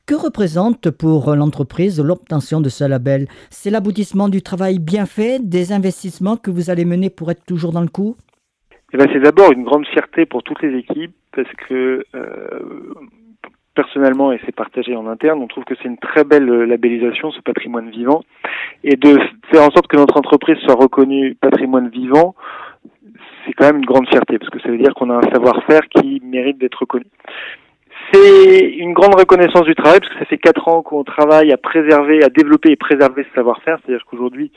Que 0.05 0.17
représente 0.17 0.91
pour 0.91 1.37
l'entreprise 1.37 2.01
l'obtention 2.01 2.61
de 2.61 2.69
ce 2.69 2.83
label? 2.83 3.29
C'est 3.51 3.71
l'aboutissement 3.71 4.29
du 4.29 4.43
travail 4.43 4.81
bien 4.81 5.07
fait, 5.07 5.39
des 5.39 5.71
investissements 5.71 6.37
que 6.37 6.51
vous 6.51 6.71
allez 6.71 6.85
mener 6.85 7.09
pour 7.09 7.31
être 7.31 7.45
toujours 7.45 7.71
dans 7.71 7.83
le 7.83 7.89
coup? 7.89 8.17
Eh 8.93 8.97
ben, 8.97 9.07
C'est 9.13 9.21
d'abord 9.21 9.53
une 9.53 9.63
grande 9.63 9.87
fierté 9.87 10.27
pour 10.27 10.43
toutes 10.43 10.61
les 10.63 10.77
équipes 10.77 11.15
parce 11.31 11.53
que 11.69 12.05
euh, 12.17 12.61
personnellement, 13.79 14.33
et 14.33 14.41
c'est 14.45 14.55
partagé 14.55 14.97
en 14.97 15.07
interne, 15.07 15.41
on 15.41 15.47
trouve 15.47 15.63
que 15.63 15.77
c'est 15.77 15.89
une 15.89 15.99
très 15.99 16.25
belle 16.25 16.51
euh, 16.51 16.67
labellisation, 16.67 17.31
ce 17.31 17.41
patrimoine 17.41 17.91
vivant, 17.91 18.25
et 18.83 18.97
de 18.97 19.17
faire 19.53 19.63
en 19.63 19.71
sorte 19.71 19.87
que 19.87 19.97
notre 19.97 20.17
entreprise 20.17 20.59
soit 20.65 20.75
reconnue 20.75 21.37
patrimoine 21.41 21.89
vivant, 21.89 22.35
c'est 23.47 23.53
quand 23.53 23.67
même 23.67 23.77
une 23.77 23.87
grande 23.87 24.09
fierté, 24.09 24.37
parce 24.41 24.51
que 24.51 24.61
ça 24.63 24.69
veut 24.69 24.79
dire 24.79 24.95
qu'on 24.95 25.11
a 25.11 25.19
un 25.19 25.31
savoir-faire 25.33 25.83
qui 25.95 26.21
mérite 26.25 26.59
d'être 26.59 26.81
reconnu. 26.81 27.07
C'est 28.13 28.65
une 28.85 28.95
grande 28.95 29.15
reconnaissance 29.15 29.63
du 29.63 29.77
travail, 29.77 30.01
parce 30.01 30.13
que 30.13 30.19
ça 30.19 30.25
fait 30.25 30.39
quatre 30.39 30.67
ans 30.67 30.83
qu'on 30.83 31.05
travaille 31.05 31.53
à 31.53 31.57
préserver, 31.57 32.25
à 32.25 32.31
développer 32.31 32.73
et 32.73 32.77
préserver 32.77 33.25
ce 33.29 33.35
savoir-faire. 33.37 33.79
C'est-à-dire 33.79 34.05
qu'aujourd'hui, 34.07 34.51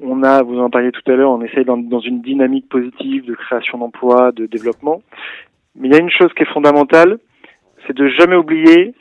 on 0.00 0.22
a, 0.22 0.44
vous 0.44 0.60
en 0.60 0.70
parliez 0.70 0.92
tout 0.92 1.10
à 1.10 1.16
l'heure, 1.16 1.30
on 1.32 1.42
essaye 1.42 1.64
dans, 1.64 1.78
dans 1.78 2.00
une 2.00 2.20
dynamique 2.22 2.68
positive 2.68 3.24
de 3.24 3.34
création 3.34 3.78
d'emplois, 3.78 4.30
de 4.30 4.46
développement. 4.46 5.02
Mais 5.74 5.88
il 5.88 5.94
y 5.94 5.96
a 5.96 6.00
une 6.00 6.10
chose 6.10 6.32
qui 6.34 6.44
est 6.44 6.52
fondamentale, 6.52 7.18
c'est 7.88 7.96
de 7.96 8.08
jamais 8.08 8.36
oublier 8.36 8.94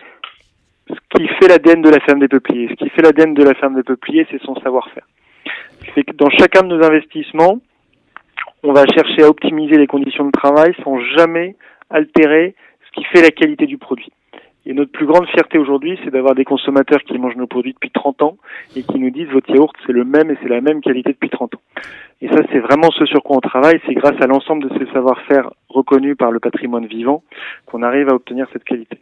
ce 0.89 0.95
qui 1.16 1.28
fait 1.28 1.50
l'ADN 1.50 1.81
de 1.81 1.89
la 1.89 2.00
ferme 2.00 2.19
des 2.19 2.30
peupliers. 2.30 2.69
Ce 2.69 2.75
qui 2.75 2.89
fait 2.89 3.01
l'ADN 3.01 3.34
de 3.34 3.44
la 3.44 3.54
ferme 3.54 3.75
des 3.75 3.84
peupliers, 3.84 4.25
c'est 4.31 4.42
son 4.42 4.56
savoir-faire. 4.62 5.06
C'est 5.94 6.04
que 6.04 6.16
dans 6.16 6.30
chacun 6.30 6.63
de 6.63 6.75
nos 6.75 6.84
investissements, 6.84 7.60
on 8.63 8.72
va 8.72 8.86
chercher 8.86 9.24
à 9.24 9.30
optimiser 9.30 9.78
les 9.78 9.88
conditions 9.88 10.25
de 10.25 10.31
travail 10.31 10.74
sans 10.84 11.00
jamais 11.18 11.56
altérer 11.89 12.56
ce 12.86 12.92
qui 13.00 13.04
fait 13.06 13.22
la 13.22 13.30
qualité 13.30 13.66
du 13.66 13.78
produit. 13.78 14.12
Et 14.69 14.74
notre 14.74 14.92
plus 14.92 15.06
grande 15.06 15.25
fierté 15.28 15.58
aujourd'hui, 15.58 15.98
c'est 16.04 16.12
d'avoir 16.12 16.36
des 16.36 16.44
consommateurs 16.44 17.02
qui 17.08 17.18
mangent 17.18 17.38
nos 17.38 17.48
produits 17.48 17.72
depuis 17.72 17.90
30 17.90 18.22
ans 18.22 18.38
et 18.75 18.84
qui 18.84 19.00
nous 19.00 19.12
disent 19.12 19.30
votre 19.30 19.50
yaourt, 19.50 19.74
c'est 19.86 19.94
le 19.94 20.04
même 20.04 20.30
et 20.30 20.38
c'est 20.44 20.50
la 20.50 20.60
même 20.60 20.81
qualité 20.81 21.14
depuis 21.14 21.30
30 21.30 21.56
ans. 21.56 21.62
Et 22.19 22.28
ça, 22.28 22.42
c'est 22.52 22.60
vraiment 22.60 22.92
ce 22.92 23.06
sur 23.06 23.24
quoi 23.24 23.38
on 23.38 23.40
travaille. 23.40 23.80
C'est 23.86 23.94
grâce 23.94 24.22
à 24.22 24.28
l'ensemble 24.28 24.68
de 24.68 24.78
ces 24.78 24.92
savoir-faire 24.92 25.54
reconnus 25.69 26.18
par 26.18 26.31
le 26.31 26.42
patrimoine 26.42 26.86
vivant 26.86 27.24
qu'on 27.66 27.81
arrive 27.81 28.10
à 28.10 28.16
obtenir 28.16 28.46
cette 28.52 28.66
qualité. 28.66 29.00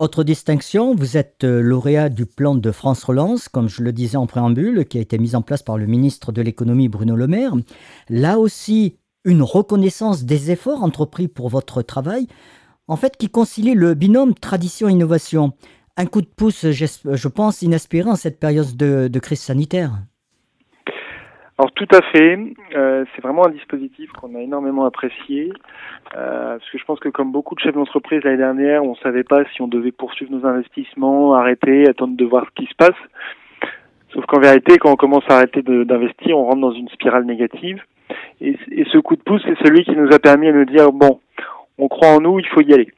Autre 0.00 0.24
distinction, 0.24 0.96
vous 0.96 1.16
êtes 1.16 1.44
euh, 1.44 1.60
lauréat 1.60 2.08
du 2.08 2.26
plan 2.26 2.56
de 2.56 2.70
France 2.72 3.04
Relance, 3.04 3.48
comme 3.48 3.68
je 3.68 3.84
le 3.84 3.92
disais 3.92 4.16
en 4.16 4.26
préambule, 4.26 4.84
qui 4.84 4.98
a 4.98 5.00
été 5.00 5.16
mis 5.16 5.36
en 5.36 5.42
place 5.42 5.62
par 5.62 5.78
le 5.78 5.86
ministre 5.86 6.32
de 6.32 6.42
l'économie 6.42 6.88
Bruno 6.88 7.14
Le 7.14 7.28
Maire. 7.28 7.52
Là 8.08 8.40
aussi, 8.40 8.96
une 9.24 9.42
reconnaissance 9.42 10.24
des 10.24 10.50
efforts 10.50 10.82
entrepris 10.82 11.28
pour 11.28 11.50
votre 11.50 11.82
travail 11.82 12.26
en 12.92 12.96
fait, 12.96 13.16
qui 13.16 13.30
concilie 13.30 13.74
le 13.74 13.94
binôme 13.94 14.34
tradition-innovation. 14.34 15.52
Un 15.96 16.04
coup 16.04 16.20
de 16.20 16.26
pouce, 16.26 16.70
je 16.70 17.28
pense, 17.28 17.62
inespéré 17.62 18.08
en 18.08 18.16
cette 18.16 18.38
période 18.38 18.76
de, 18.76 19.18
crise 19.18 19.40
sanitaire. 19.40 19.92
Alors 21.58 21.72
tout 21.72 21.88
à 21.90 22.02
fait, 22.12 22.38
euh, 22.74 23.04
c'est 23.14 23.22
vraiment 23.22 23.46
un 23.46 23.50
dispositif 23.50 24.10
qu'on 24.12 24.34
a 24.34 24.40
énormément 24.40 24.84
apprécié, 24.84 25.52
euh, 26.16 26.58
parce 26.58 26.70
que 26.70 26.78
je 26.78 26.84
pense 26.84 26.98
que 26.98 27.08
comme 27.08 27.30
beaucoup 27.30 27.54
de 27.54 27.60
chefs 27.60 27.74
d'entreprise 27.74 28.20
l'année 28.24 28.38
dernière, 28.38 28.82
on 28.82 28.92
ne 28.92 28.96
savait 28.96 29.22
pas 29.22 29.44
si 29.54 29.62
on 29.62 29.68
devait 29.68 29.92
poursuivre 29.92 30.32
nos 30.32 30.46
investissements, 30.46 31.34
arrêter, 31.34 31.88
attendre 31.88 32.16
de 32.16 32.24
voir 32.24 32.46
ce 32.46 32.62
qui 32.62 32.68
se 32.68 32.74
passe. 32.74 32.96
Sauf 34.12 34.26
qu'en 34.26 34.40
vérité, 34.40 34.78
quand 34.78 34.90
on 34.90 34.96
commence 34.96 35.24
à 35.28 35.36
arrêter 35.36 35.62
d'investir, 35.62 36.36
on 36.36 36.44
rentre 36.44 36.60
dans 36.60 36.72
une 36.72 36.88
spirale 36.88 37.24
négative. 37.24 37.80
Et, 38.40 38.58
et, 38.70 38.84
ce 38.92 38.98
coup 38.98 39.16
de 39.16 39.22
pouce, 39.22 39.42
c'est 39.44 39.66
celui 39.66 39.84
qui 39.84 39.96
nous 39.96 40.12
a 40.12 40.18
permis 40.18 40.48
de 40.48 40.52
nous 40.52 40.64
dire, 40.64 40.90
bon, 40.92 41.20
on 41.82 41.88
croit 41.88 42.08
en 42.08 42.20
nous, 42.20 42.38
il 42.38 42.46
faut 42.46 42.60
y 42.60 42.72
aller. 42.72 42.88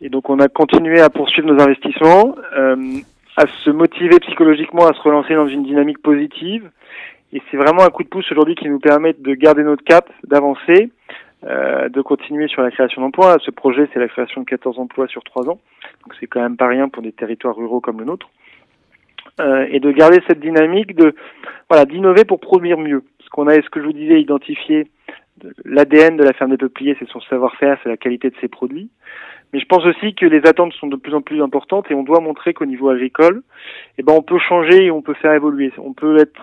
Et 0.00 0.08
donc 0.08 0.28
on 0.28 0.40
a 0.40 0.48
continué 0.48 1.00
à 1.00 1.10
poursuivre 1.10 1.52
nos 1.52 1.62
investissements, 1.62 2.34
euh, 2.56 2.76
à 3.36 3.46
se 3.46 3.70
motiver 3.70 4.18
psychologiquement 4.18 4.86
à 4.86 4.94
se 4.94 5.00
relancer 5.00 5.34
dans 5.34 5.46
une 5.46 5.62
dynamique 5.62 6.02
positive. 6.02 6.68
Et 7.32 7.40
c'est 7.50 7.56
vraiment 7.56 7.82
un 7.82 7.90
coup 7.90 8.02
de 8.02 8.08
pouce 8.08 8.30
aujourd'hui 8.32 8.56
qui 8.56 8.68
nous 8.68 8.80
permet 8.80 9.14
de 9.16 9.34
garder 9.34 9.62
notre 9.62 9.84
cap, 9.84 10.10
d'avancer, 10.24 10.90
euh, 11.44 11.88
de 11.88 12.02
continuer 12.02 12.48
sur 12.48 12.62
la 12.62 12.70
création 12.70 13.00
d'emplois. 13.00 13.36
Ce 13.40 13.50
projet, 13.52 13.88
c'est 13.92 14.00
la 14.00 14.08
création 14.08 14.42
de 14.42 14.46
14 14.46 14.78
emplois 14.78 15.06
sur 15.06 15.22
3 15.22 15.48
ans. 15.48 15.60
Donc 16.02 16.14
c'est 16.18 16.26
quand 16.26 16.42
même 16.42 16.56
pas 16.56 16.66
rien 16.66 16.88
pour 16.88 17.02
des 17.02 17.12
territoires 17.12 17.56
ruraux 17.56 17.80
comme 17.80 18.00
le 18.00 18.06
nôtre. 18.06 18.28
Euh, 19.40 19.66
et 19.70 19.78
de 19.78 19.90
garder 19.92 20.20
cette 20.26 20.40
dynamique 20.40 20.94
de 20.96 21.14
voilà 21.70 21.84
d'innover 21.84 22.24
pour 22.24 22.40
produire 22.40 22.76
mieux. 22.76 23.04
Ce 23.24 23.30
qu'on 23.30 23.46
a, 23.46 23.54
ce 23.54 23.70
que 23.70 23.80
je 23.80 23.86
vous 23.86 23.92
disais, 23.92 24.20
identifié 24.20 24.88
l'ADN 25.64 26.16
de 26.16 26.24
la 26.24 26.32
ferme 26.32 26.50
des 26.50 26.56
peupliers, 26.56 26.96
c'est 26.98 27.08
son 27.08 27.20
savoir-faire, 27.20 27.78
c'est 27.82 27.88
la 27.88 27.96
qualité 27.96 28.30
de 28.30 28.36
ses 28.40 28.48
produits. 28.48 28.90
Mais 29.52 29.60
je 29.60 29.66
pense 29.66 29.84
aussi 29.84 30.14
que 30.14 30.26
les 30.26 30.46
attentes 30.46 30.72
sont 30.74 30.86
de 30.86 30.96
plus 30.96 31.14
en 31.14 31.20
plus 31.20 31.42
importantes 31.42 31.90
et 31.90 31.94
on 31.94 32.02
doit 32.02 32.20
montrer 32.20 32.54
qu'au 32.54 32.64
niveau 32.64 32.88
agricole, 32.88 33.42
eh 33.98 34.02
ben, 34.02 34.14
on 34.14 34.22
peut 34.22 34.38
changer 34.38 34.86
et 34.86 34.90
on 34.90 35.02
peut 35.02 35.14
faire 35.14 35.34
évoluer. 35.34 35.70
On 35.76 35.92
peut 35.92 36.16
être, 36.18 36.40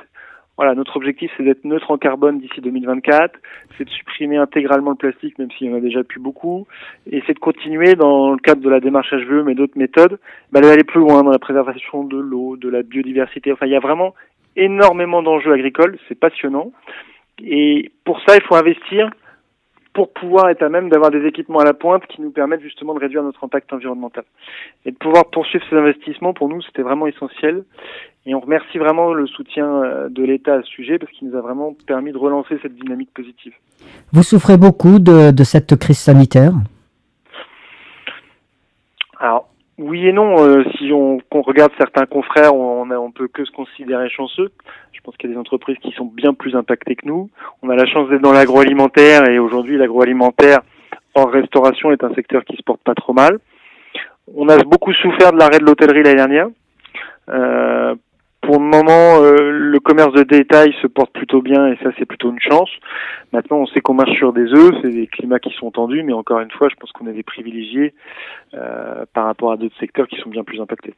voilà, 0.57 0.75
notre 0.75 0.95
objectif, 0.97 1.31
c'est 1.35 1.43
d'être 1.43 1.65
neutre 1.65 1.89
en 1.89 1.97
carbone 1.97 2.39
d'ici 2.39 2.61
2024, 2.61 3.39
c'est 3.77 3.85
de 3.85 3.89
supprimer 3.89 4.37
intégralement 4.37 4.91
le 4.91 4.97
plastique, 4.97 5.39
même 5.39 5.49
s'il 5.51 5.67
y 5.67 5.73
en 5.73 5.77
a 5.77 5.79
déjà 5.79 6.03
plus 6.03 6.19
beaucoup, 6.19 6.67
et 7.09 7.23
c'est 7.25 7.33
de 7.33 7.39
continuer 7.39 7.95
dans 7.95 8.31
le 8.31 8.37
cadre 8.37 8.61
de 8.61 8.69
la 8.69 8.79
démarche 8.79 9.11
HVE, 9.11 9.43
mais 9.43 9.55
d'autres 9.55 9.77
méthodes, 9.77 10.19
bah, 10.51 10.61
d'aller 10.61 10.83
plus 10.83 10.99
loin 10.99 11.23
dans 11.23 11.31
la 11.31 11.39
préservation 11.39 12.03
de 12.03 12.17
l'eau, 12.17 12.57
de 12.57 12.69
la 12.69 12.83
biodiversité. 12.83 13.51
Enfin, 13.51 13.65
il 13.65 13.71
y 13.71 13.75
a 13.75 13.79
vraiment 13.79 14.13
énormément 14.55 15.23
d'enjeux 15.23 15.53
agricoles, 15.53 15.97
c'est 16.07 16.19
passionnant. 16.19 16.71
Et 17.43 17.91
pour 18.05 18.19
ça, 18.27 18.35
il 18.35 18.41
faut 18.43 18.55
investir 18.55 19.09
pour 19.93 20.13
pouvoir 20.13 20.49
être 20.49 20.61
à 20.61 20.69
même 20.69 20.89
d'avoir 20.89 21.11
des 21.11 21.25
équipements 21.25 21.59
à 21.59 21.65
la 21.65 21.73
pointe 21.73 22.05
qui 22.07 22.21
nous 22.21 22.31
permettent 22.31 22.61
justement 22.61 22.93
de 22.93 22.99
réduire 22.99 23.23
notre 23.23 23.43
impact 23.43 23.73
environnemental. 23.73 24.23
Et 24.85 24.91
de 24.91 24.97
pouvoir 24.97 25.29
poursuivre 25.29 25.65
ces 25.69 25.75
investissements, 25.75 26.33
pour 26.33 26.47
nous, 26.47 26.61
c'était 26.61 26.83
vraiment 26.83 27.07
essentiel. 27.07 27.63
Et 28.25 28.35
on 28.35 28.39
remercie 28.39 28.77
vraiment 28.77 29.13
le 29.13 29.25
soutien 29.27 29.65
euh, 29.65 30.09
de 30.09 30.23
l'État 30.23 30.55
à 30.55 30.61
ce 30.61 30.67
sujet 30.67 30.99
parce 30.99 31.11
qu'il 31.13 31.27
nous 31.27 31.37
a 31.37 31.41
vraiment 31.41 31.75
permis 31.87 32.11
de 32.11 32.17
relancer 32.17 32.59
cette 32.61 32.75
dynamique 32.75 33.09
positive. 33.13 33.53
Vous 34.13 34.23
souffrez 34.23 34.57
beaucoup 34.57 34.99
de, 34.99 35.31
de 35.31 35.43
cette 35.43 35.75
crise 35.77 35.97
sanitaire 35.97 36.53
Alors, 39.19 39.49
oui 39.79 40.07
et 40.07 40.13
non. 40.13 40.45
Euh, 40.45 40.63
si 40.77 40.91
on, 40.93 41.19
regarde 41.31 41.71
certains 41.77 42.05
confrères, 42.05 42.53
on, 42.53 42.89
on 42.91 43.11
peut 43.11 43.27
que 43.27 43.45
se 43.45 43.51
considérer 43.51 44.09
chanceux. 44.09 44.51
Je 44.91 45.01
pense 45.01 45.15
qu'il 45.17 45.29
y 45.29 45.31
a 45.31 45.35
des 45.35 45.39
entreprises 45.39 45.77
qui 45.81 45.91
sont 45.93 46.05
bien 46.05 46.33
plus 46.33 46.55
impactées 46.55 46.95
que 46.95 47.07
nous. 47.07 47.29
On 47.63 47.69
a 47.69 47.75
la 47.75 47.85
chance 47.85 48.09
d'être 48.09 48.21
dans 48.21 48.33
l'agroalimentaire 48.33 49.27
et 49.29 49.39
aujourd'hui, 49.39 49.77
l'agroalimentaire 49.77 50.59
en 51.15 51.25
restauration 51.25 51.91
est 51.91 52.03
un 52.03 52.13
secteur 52.13 52.43
qui 52.43 52.55
se 52.57 52.63
porte 52.63 52.81
pas 52.83 52.93
trop 52.93 53.13
mal. 53.13 53.39
On 54.35 54.47
a 54.49 54.57
beaucoup 54.57 54.93
souffert 54.93 55.31
de 55.31 55.39
l'arrêt 55.39 55.59
de 55.59 55.65
l'hôtellerie 55.65 56.03
l'année 56.03 56.17
dernière. 56.17 56.47
Euh, 57.29 57.95
pour 58.49 58.59
le 58.59 58.65
moment, 58.65 59.21
euh, 59.21 59.51
le 59.51 59.79
commerce 59.79 60.11
de 60.13 60.23
détail 60.23 60.73
se 60.81 60.87
porte 60.87 61.13
plutôt 61.13 61.39
bien 61.39 61.67
et 61.67 61.77
ça, 61.83 61.91
c'est 61.99 62.07
plutôt 62.07 62.31
une 62.31 62.39
chance. 62.39 62.71
Maintenant, 63.31 63.57
on 63.57 63.67
sait 63.67 63.79
qu'on 63.79 63.93
marche 63.93 64.17
sur 64.17 64.33
des 64.33 64.51
œufs, 64.51 64.73
c'est 64.81 64.89
des 64.89 65.05
climats 65.05 65.37
qui 65.37 65.53
sont 65.53 65.69
tendus, 65.69 66.01
mais 66.01 66.13
encore 66.13 66.39
une 66.39 66.49
fois, 66.49 66.67
je 66.67 66.73
pense 66.73 66.91
qu'on 66.91 67.05
est 67.05 67.13
des 67.13 67.21
privilégiés 67.21 67.93
euh, 68.55 69.05
par 69.13 69.25
rapport 69.25 69.51
à 69.51 69.57
d'autres 69.57 69.77
secteurs 69.79 70.07
qui 70.07 70.19
sont 70.19 70.31
bien 70.31 70.43
plus 70.43 70.59
impactés. 70.59 70.95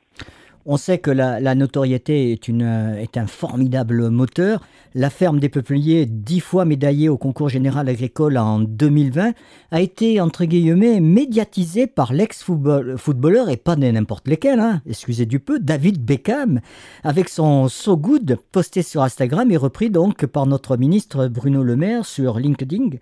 On 0.66 0.78
sait 0.78 1.00
que 1.00 1.10
la, 1.10 1.56
notoriété 1.56 2.32
est, 2.32 2.48
une, 2.48 2.96
est, 2.98 3.18
un 3.18 3.26
formidable 3.26 4.10
moteur. 4.10 4.62
La 4.94 5.10
ferme 5.10 5.40
des 5.40 5.50
Peupliers, 5.50 6.06
dix 6.06 6.40
fois 6.40 6.66
médaillée 6.66 7.10
au 7.10 7.18
concours 7.18 7.50
général 7.50 7.90
agricole 7.90 8.38
en 8.38 8.60
2020, 8.60 9.32
a 9.72 9.82
été, 9.82 10.22
entre 10.22 10.46
guillemets, 10.46 11.00
médiatisée 11.00 11.88
par 11.88 12.14
l'ex-footballeur, 12.14 13.50
et 13.50 13.58
pas 13.58 13.76
n'importe 13.76 14.28
lequel, 14.28 14.60
hein, 14.60 14.82
excusez 14.88 15.26
du 15.26 15.40
peu, 15.40 15.60
David 15.60 16.04
Beckham, 16.04 16.60
avec 17.04 17.30
son 17.30 17.68
So 17.68 17.98
Good 17.98 18.38
posté 18.52 18.84
sur 18.84 19.02
Instagram 19.02 19.50
et 19.52 19.58
repris 19.58 19.90
donc 19.90 20.26
par 20.28 20.46
notre 20.46 20.78
ministre 20.78 21.28
Bruno 21.28 21.64
Le 21.64 21.76
Maire 21.76 22.06
sur 22.06 22.38
LinkedIn. 22.38 22.98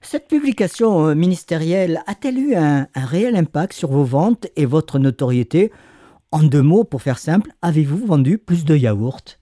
Cette 0.00 0.28
publication 0.28 1.08
euh, 1.08 1.14
ministérielle 1.14 2.02
a-t-elle 2.06 2.38
eu 2.38 2.54
un 2.54 2.86
réel 2.94 3.34
impact 3.36 3.72
sur 3.72 3.90
vos 3.90 4.04
ventes 4.04 4.46
et 4.54 4.66
votre 4.66 4.98
notoriété? 4.98 5.72
En 6.34 6.42
deux 6.42 6.62
mots, 6.62 6.82
pour 6.82 7.00
faire 7.00 7.18
simple, 7.18 7.50
avez-vous 7.62 8.06
vendu 8.06 8.38
plus 8.38 8.64
de 8.64 8.74
yaourts 8.74 9.38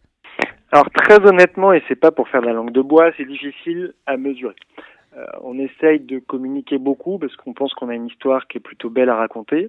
Alors 0.73 0.91
très 0.91 1.19
honnêtement, 1.27 1.73
et 1.73 1.83
c'est 1.89 1.99
pas 1.99 2.11
pour 2.11 2.29
faire 2.29 2.43
de 2.43 2.47
la 2.47 2.53
langue 2.53 2.71
de 2.71 2.83
bois, 2.83 3.11
c'est 3.17 3.25
difficile 3.25 3.95
à 4.05 4.19
mesurer. 4.19 4.57
Euh, 5.17 5.25
on 5.43 5.59
essaye 5.59 6.01
de 6.01 6.19
communiquer 6.19 6.77
beaucoup 6.77 7.19
parce 7.19 7.35
qu'on 7.37 7.55
pense 7.55 7.73
qu'on 7.73 7.89
a 7.89 7.95
une 7.95 8.09
histoire 8.09 8.47
qui 8.47 8.59
est 8.59 8.61
plutôt 8.61 8.91
belle 8.91 9.09
à 9.09 9.17
raconter. 9.17 9.69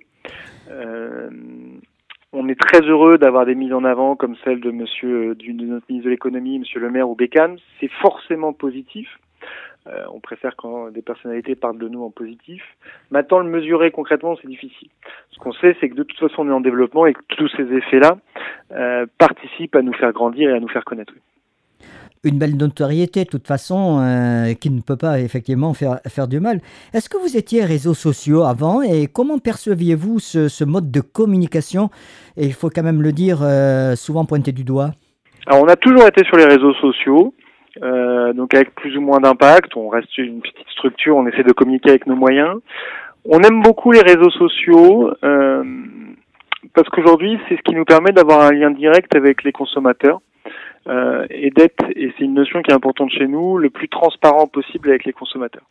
Euh, 0.69 1.29
on 2.33 2.49
est 2.49 2.59
très 2.59 2.81
heureux 2.81 3.17
d'avoir 3.17 3.45
des 3.45 3.55
mises 3.55 3.73
en 3.73 3.85
avant 3.85 4.17
comme 4.17 4.35
celle 4.43 4.59
de 4.59 4.71
Monsieur, 4.71 5.33
de 5.35 5.65
notre 5.65 5.85
ministre 5.87 6.05
de 6.05 6.09
l'économie, 6.09 6.59
Monsieur 6.59 6.81
Le 6.81 6.89
Maire 6.89 7.09
ou 7.09 7.15
Bécane. 7.15 7.57
C'est 7.79 7.91
forcément 8.01 8.51
positif. 8.51 9.07
Euh, 9.87 10.03
on 10.13 10.19
préfère 10.19 10.55
quand 10.55 10.91
des 10.91 11.01
personnalités 11.01 11.55
parlent 11.55 11.77
de 11.77 11.89
nous 11.89 12.03
en 12.03 12.09
positif. 12.09 12.63
Maintenant, 13.11 13.39
le 13.39 13.49
mesurer 13.49 13.91
concrètement, 13.91 14.35
c'est 14.41 14.47
difficile. 14.47 14.87
Ce 15.31 15.39
qu'on 15.39 15.51
sait, 15.53 15.75
c'est 15.81 15.89
que 15.89 15.95
de 15.95 16.03
toute 16.03 16.19
façon, 16.19 16.43
on 16.43 16.49
est 16.49 16.53
en 16.53 16.61
développement 16.61 17.05
et 17.05 17.13
que 17.13 17.21
tous 17.29 17.49
ces 17.57 17.63
effets-là 17.63 18.17
euh, 18.71 19.05
participent 19.17 19.75
à 19.75 19.81
nous 19.81 19.93
faire 19.93 20.13
grandir 20.13 20.49
et 20.49 20.53
à 20.53 20.59
nous 20.59 20.69
faire 20.69 20.85
connaître. 20.85 21.13
Une 22.23 22.39
belle 22.39 22.55
notoriété, 22.55 23.25
de 23.25 23.29
toute 23.29 23.45
façon, 23.45 23.99
euh, 23.99 24.53
qui 24.53 24.69
ne 24.69 24.79
peut 24.79 24.95
pas 24.95 25.19
effectivement 25.19 25.73
faire, 25.73 25.99
faire 26.07 26.29
du 26.29 26.39
mal. 26.39 26.61
Est-ce 26.93 27.09
que 27.09 27.17
vous 27.17 27.35
étiez 27.35 27.65
réseaux 27.65 27.93
sociaux 27.93 28.43
avant 28.43 28.81
et 28.81 29.07
comment 29.07 29.39
perceviez-vous 29.39 30.19
ce, 30.19 30.47
ce, 30.47 30.63
mode 30.63 30.89
de 30.89 31.01
communication? 31.01 31.89
Et 32.37 32.45
il 32.45 32.53
faut 32.53 32.69
quand 32.69 32.83
même 32.83 33.01
le 33.01 33.11
dire, 33.11 33.39
souvent 33.97 34.23
pointé 34.23 34.53
du 34.53 34.63
doigt. 34.63 34.91
Alors, 35.47 35.63
on 35.63 35.67
a 35.67 35.75
toujours 35.75 36.07
été 36.07 36.23
sur 36.23 36.37
les 36.37 36.45
réseaux 36.45 36.73
sociaux. 36.75 37.33
Euh, 37.81 38.33
donc 38.33 38.53
avec 38.53 38.75
plus 38.75 38.95
ou 38.97 39.01
moins 39.01 39.19
d'impact, 39.19 39.75
on 39.75 39.89
reste 39.89 40.17
une 40.17 40.41
petite 40.41 40.69
structure, 40.69 41.15
on 41.15 41.25
essaie 41.27 41.43
de 41.43 41.53
communiquer 41.53 41.89
avec 41.89 42.05
nos 42.05 42.15
moyens. 42.15 42.59
On 43.25 43.39
aime 43.39 43.61
beaucoup 43.61 43.91
les 43.91 44.01
réseaux 44.01 44.29
sociaux 44.29 45.11
euh, 45.23 45.63
parce 46.73 46.87
qu'aujourd'hui 46.89 47.39
c'est 47.47 47.57
ce 47.57 47.61
qui 47.61 47.73
nous 47.73 47.85
permet 47.85 48.11
d'avoir 48.11 48.41
un 48.41 48.51
lien 48.51 48.69
direct 48.69 49.15
avec 49.15 49.43
les 49.43 49.51
consommateurs 49.51 50.21
euh, 50.87 51.25
et 51.29 51.49
d'être, 51.49 51.85
et 51.95 52.13
c'est 52.17 52.25
une 52.25 52.33
notion 52.33 52.61
qui 52.61 52.71
est 52.71 52.75
importante 52.75 53.11
chez 53.11 53.27
nous, 53.27 53.57
le 53.57 53.69
plus 53.69 53.89
transparent 53.89 54.47
possible 54.47 54.89
avec 54.89 55.05
les 55.05 55.13
consommateurs. 55.13 55.63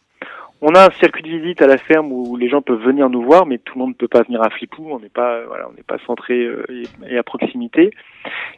On 0.65 0.77
a 0.77 0.87
un 0.87 0.91
circuit 0.93 1.25
de 1.25 1.29
visite 1.29 1.61
à 1.61 1.67
la 1.67 1.77
ferme 1.77 2.13
où 2.13 2.37
les 2.37 2.49
gens 2.49 2.63
peuvent 2.63 2.81
venir 2.81 3.11
nous 3.11 3.23
voir, 3.23 3.47
mais 3.47 3.59
tout 3.59 3.75
le 3.75 3.81
monde 3.81 3.91
ne 3.91 3.95
peut 3.97 4.07
pas 4.07 4.23
venir 4.23 4.41
à 4.41 4.49
Flipou. 4.49 4.87
On 4.93 5.01
n'est 5.01 5.09
pas, 5.09 5.43
voilà, 5.49 5.69
on 5.69 5.73
n'est 5.73 5.83
pas 5.83 5.99
centré 6.07 6.39
euh, 6.39 6.65
et, 7.11 7.19
à 7.19 7.25
proximité. 7.25 7.91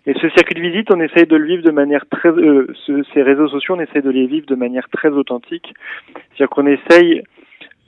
Et 0.04 0.12
ce 0.12 0.28
circuit 0.28 0.54
de 0.54 0.60
visite, 0.60 0.90
on 0.92 1.00
essaye 1.00 1.26
de 1.26 1.34
le 1.34 1.46
vivre 1.46 1.62
de 1.62 1.70
manière 1.70 2.04
très, 2.10 2.28
euh, 2.28 2.66
ces 2.86 3.22
réseaux 3.22 3.48
sociaux, 3.48 3.76
on 3.76 3.80
essaye 3.80 4.02
de 4.02 4.10
les 4.10 4.26
vivre 4.26 4.44
de 4.44 4.54
manière 4.54 4.86
très 4.90 5.08
authentique. 5.08 5.72
C'est-à-dire 6.12 6.50
qu'on 6.50 6.66
essaye 6.66 7.22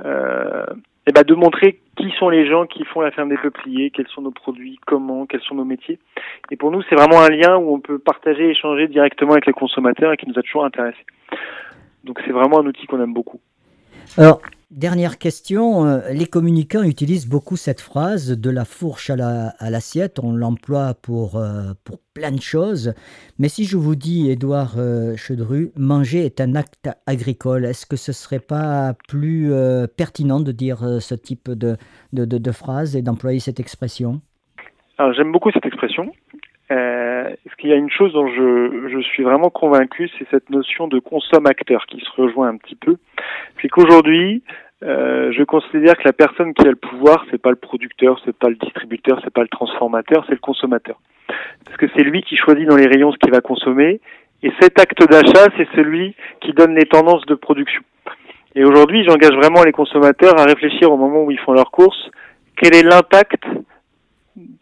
euh, 0.02 0.64
et 1.06 1.10
eh 1.10 1.12
ben 1.12 1.22
de 1.22 1.34
montrer 1.34 1.78
qui 1.96 2.10
sont 2.18 2.30
les 2.30 2.48
gens 2.48 2.64
qui 2.64 2.84
font 2.84 3.02
la 3.02 3.10
ferme 3.10 3.28
des 3.28 3.36
peupliers, 3.36 3.90
quels 3.90 4.08
sont 4.08 4.22
nos 4.22 4.30
produits, 4.30 4.80
comment, 4.86 5.26
quels 5.26 5.42
sont 5.42 5.54
nos 5.56 5.66
métiers. 5.66 5.98
Et 6.50 6.56
pour 6.56 6.70
nous, 6.70 6.80
c'est 6.88 6.96
vraiment 6.96 7.20
un 7.20 7.28
lien 7.28 7.58
où 7.58 7.74
on 7.74 7.80
peut 7.80 7.98
partager, 7.98 8.48
échanger 8.48 8.88
directement 8.88 9.32
avec 9.32 9.44
les 9.44 9.52
consommateurs 9.52 10.10
et 10.10 10.16
qui 10.16 10.26
nous 10.26 10.38
a 10.38 10.42
toujours 10.42 10.64
intéressés. 10.64 11.04
Donc 12.04 12.18
c'est 12.24 12.32
vraiment 12.32 12.60
un 12.60 12.66
outil 12.66 12.86
qu'on 12.86 13.02
aime 13.02 13.12
beaucoup. 13.12 13.40
Alors, 14.18 14.40
dernière 14.70 15.18
question, 15.18 15.86
euh, 15.86 16.00
les 16.10 16.26
communicants 16.26 16.82
utilisent 16.82 17.28
beaucoup 17.28 17.56
cette 17.56 17.80
phrase 17.80 18.30
de 18.30 18.50
la 18.50 18.64
fourche 18.64 19.10
à 19.10 19.70
l'assiette, 19.70 20.18
on 20.22 20.32
l'emploie 20.32 20.94
pour, 20.94 21.36
euh, 21.36 21.72
pour 21.84 21.98
plein 22.14 22.32
de 22.32 22.40
choses, 22.40 22.94
mais 23.38 23.48
si 23.48 23.64
je 23.64 23.76
vous 23.76 23.94
dis, 23.94 24.30
Édouard 24.30 24.74
euh, 24.78 25.16
Chedru, 25.16 25.70
manger 25.76 26.24
est 26.24 26.40
un 26.40 26.54
acte 26.54 26.88
agricole, 27.06 27.64
est-ce 27.66 27.84
que 27.84 27.96
ce 27.96 28.12
serait 28.12 28.40
pas 28.40 28.94
plus 29.08 29.52
pertinent 29.96 30.40
de 30.40 30.52
dire 30.52 30.78
ce 31.00 31.14
type 31.14 31.50
de, 31.50 31.76
de, 32.12 32.24
de 32.24 32.52
phrase 32.52 32.96
et 32.96 33.02
d'employer 33.02 33.40
cette 33.40 33.60
expression? 33.60 34.20
Alors 34.98 35.12
j'aime 35.12 35.30
beaucoup 35.30 35.50
cette 35.50 35.66
expression, 35.66 36.10
euh, 36.70 37.30
ce 37.48 37.56
qu'il 37.56 37.70
y 37.70 37.72
a 37.72 37.76
une 37.76 37.90
chose 37.90 38.12
dont 38.12 38.26
je, 38.26 38.88
je 38.88 39.00
suis 39.00 39.22
vraiment 39.22 39.50
convaincu, 39.50 40.10
c'est 40.18 40.28
cette 40.30 40.50
notion 40.50 40.88
de 40.88 40.98
consomme-acteur 40.98 41.86
qui 41.86 42.00
se 42.00 42.20
rejoint 42.20 42.48
un 42.48 42.56
petit 42.56 42.74
peu. 42.74 42.96
Puis 43.56 43.68
qu'aujourd'hui, 43.68 44.42
euh, 44.82 45.32
je 45.32 45.42
considère 45.44 45.96
que 45.96 46.04
la 46.04 46.12
personne 46.12 46.52
qui 46.54 46.66
a 46.66 46.70
le 46.70 46.76
pouvoir, 46.76 47.24
c'est 47.30 47.40
pas 47.40 47.50
le 47.50 47.56
producteur, 47.56 48.20
c'est 48.24 48.36
pas 48.36 48.48
le 48.48 48.56
distributeur, 48.56 49.20
c'est 49.24 49.32
pas 49.32 49.42
le 49.42 49.48
transformateur, 49.48 50.24
c'est 50.26 50.34
le 50.34 50.40
consommateur. 50.40 51.00
Parce 51.64 51.76
que 51.76 51.86
c'est 51.94 52.02
lui 52.02 52.22
qui 52.22 52.36
choisit 52.36 52.68
dans 52.68 52.76
les 52.76 52.86
rayons 52.86 53.12
ce 53.12 53.18
qu'il 53.18 53.32
va 53.32 53.40
consommer, 53.40 54.00
et 54.42 54.52
cet 54.60 54.78
acte 54.78 55.02
d'achat, 55.08 55.48
c'est 55.56 55.68
celui 55.74 56.14
qui 56.40 56.52
donne 56.52 56.74
les 56.74 56.84
tendances 56.84 57.24
de 57.26 57.34
production. 57.34 57.82
Et 58.54 58.64
aujourd'hui, 58.64 59.04
j'engage 59.04 59.34
vraiment 59.34 59.62
les 59.64 59.72
consommateurs 59.72 60.38
à 60.38 60.44
réfléchir 60.44 60.92
au 60.92 60.96
moment 60.96 61.24
où 61.24 61.30
ils 61.30 61.38
font 61.38 61.52
leurs 61.52 61.70
courses, 61.70 62.10
quel 62.56 62.74
est 62.74 62.82
l'impact 62.82 63.44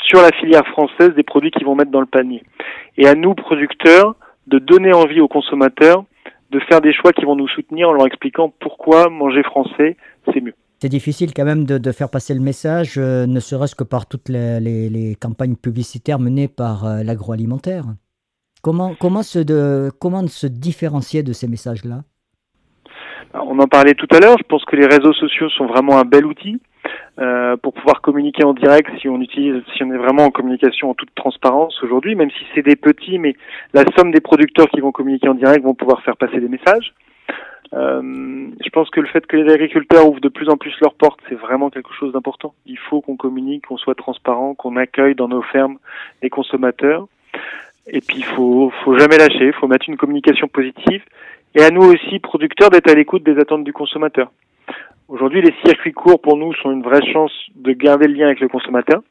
sur 0.03 0.23
la 0.23 0.31
filière 0.33 0.67
française 0.69 1.15
des 1.15 1.23
produits 1.23 1.51
qu'ils 1.51 1.67
vont 1.67 1.75
mettre 1.75 1.91
dans 1.91 2.01
le 2.01 2.07
panier. 2.07 2.43
Et 2.97 3.07
à 3.07 3.15
nous, 3.15 3.35
producteurs, 3.35 4.15
de 4.47 4.59
donner 4.59 4.93
envie 4.93 5.21
aux 5.21 5.29
consommateurs 5.29 6.05
de 6.51 6.61
faire 6.69 6.81
des 6.81 6.93
choix 6.93 7.13
qui 7.13 7.25
vont 7.25 7.35
nous 7.35 7.49
soutenir 7.49 7.89
en 7.89 7.93
leur 7.93 8.07
expliquant 8.07 8.53
pourquoi 8.61 9.09
manger 9.09 9.43
français, 9.43 9.97
c'est 10.33 10.41
mieux. 10.41 10.55
C'est 10.81 10.89
difficile 10.89 11.33
quand 11.35 11.45
même 11.45 11.65
de, 11.65 11.93
faire 11.93 12.11
passer 12.11 12.35
le 12.35 12.41
message, 12.41 12.99
euh, 12.99 13.27
ne 13.27 13.41
serait-ce 13.41 13.75
que 13.75 13.85
par 13.85 14.07
toutes 14.07 14.29
les, 14.29 15.17
campagnes 15.21 15.57
publicitaires 15.57 16.19
menées 16.19 16.49
par 16.49 16.85
euh, 16.85 17.03
l'agroalimentaire. 17.03 17.87
Comment, 18.63 18.95
comment, 18.99 19.23
se 19.23 19.91
comment 19.91 20.27
se 20.27 20.47
différencier 20.47 21.23
de 21.23 21.33
ces 21.33 21.49
messages-là? 21.49 22.03
On 23.35 23.59
en 23.59 23.67
parlait 23.67 23.95
tout 23.95 24.09
à 24.11 24.21
l'heure, 24.21 24.39
je 24.39 24.45
pense 24.45 24.65
que 24.65 24.77
les 24.77 24.87
réseaux 24.87 25.13
sociaux 25.13 25.49
sont 25.51 25.67
vraiment 25.67 25.99
un 25.99 26.05
bel 26.05 26.25
outil. 26.25 26.61
Euh, 27.19 27.57
pour 27.57 27.73
pouvoir 27.73 28.01
communiquer 28.03 28.45
en 28.45 28.55
direct 28.55 28.91
si 29.01 29.09
on 29.09 29.21
utilise, 29.21 29.63
si 29.75 29.85
on 29.85 29.93
est 29.93 29.97
vraiment 29.97 30.25
en 30.25 30.31
communication 30.31 30.91
en 30.91 30.95
toute 30.95 31.15
transparence 31.15 31.81
aujourd'hui, 31.83 32.17
même 32.17 32.31
si 32.31 32.45
c'est 32.55 32.63
des 32.63 32.75
petits, 32.77 33.19
mais 33.19 33.37
la 33.73 33.85
somme 33.97 34.11
des 34.11 34.21
producteurs 34.21 34.69
qui 34.69 34.81
vont 34.81 34.91
communiquer 34.91 35.29
en 35.29 35.35
direct 35.35 35.65
vont 35.65 35.75
pouvoir 35.75 36.03
faire 36.03 36.17
passer 36.17 36.41
des 36.41 36.49
messages. 36.49 36.93
Euh, 37.73 38.49
je 38.63 38.71
pense 38.71 38.91
que 38.91 39.01
le 39.01 39.07
fait 39.07 39.27
que 39.27 39.37
les 39.37 39.53
agriculteurs 39.53 40.09
ouvrent 40.09 40.21
de 40.21 40.29
plus 40.29 40.49
en 40.49 40.57
plus 40.57 40.75
leurs 40.81 40.95
portes, 40.95 41.21
c'est 41.29 41.35
vraiment 41.37 41.71
quelque 41.71 41.95
chose 41.95 42.13
d'important. 42.13 42.55
Il 42.67 42.79
faut 42.79 43.01
qu'on 43.01 43.17
communique, 43.17 43.67
qu'on 43.67 43.79
soit 43.79 43.95
transparent, 43.95 44.55
qu'on 44.55 44.77
accueille 44.77 45.15
dans 45.15 45.29
nos 45.29 45.43
fermes 45.43 45.79
les 46.23 46.31
consommateurs. 46.31 47.07
Et 47.87 48.01
puis 48.01 48.19
il 48.19 48.25
faut, 48.25 48.73
faut 48.85 48.99
jamais 48.99 49.19
lâcher, 49.19 49.47
il 49.47 49.53
faut 49.53 49.69
mettre 49.69 49.89
une 49.89 49.97
communication 49.97 50.49
positive. 50.49 51.03
Et 51.55 51.63
à 51.63 51.71
nous 51.71 51.83
aussi, 51.83 52.19
producteurs, 52.19 52.71
d'être 52.71 52.91
à 52.91 52.95
l'écoute 52.95 53.23
des 53.23 53.39
attentes 53.39 53.65
du 53.65 53.73
consommateur. 53.73 54.33
Aujourd'hui, 55.09 55.43
les 55.43 55.55
circuits 55.65 55.93
courts 55.93 56.21
pour 56.21 56.37
nous 56.37 56.53
sont 56.55 56.73
une 56.73 56.83
vraie 56.83 57.05
chance 57.13 57.33
de 57.55 57.73
garder 57.73 58.09
le 58.09 58.15
lien 58.15 58.27
avec 58.27 58.41
le 58.41 58.49
consommateur. 58.49 59.03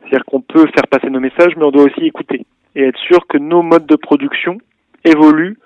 C'est-à-dire 0.00 0.24
qu'on 0.26 0.42
peut 0.42 0.66
faire 0.74 0.86
passer 0.90 1.08
nos 1.08 1.20
messages, 1.20 1.56
mais 1.56 1.64
on 1.64 1.70
doit 1.70 1.84
aussi 1.84 2.04
écouter 2.04 2.46
et 2.74 2.82
être 2.82 2.98
sûr 2.98 3.26
que 3.26 3.38
nos 3.38 3.62
modes 3.62 3.86
de 3.86 3.96
production 3.96 4.58
évoluent 5.04 5.58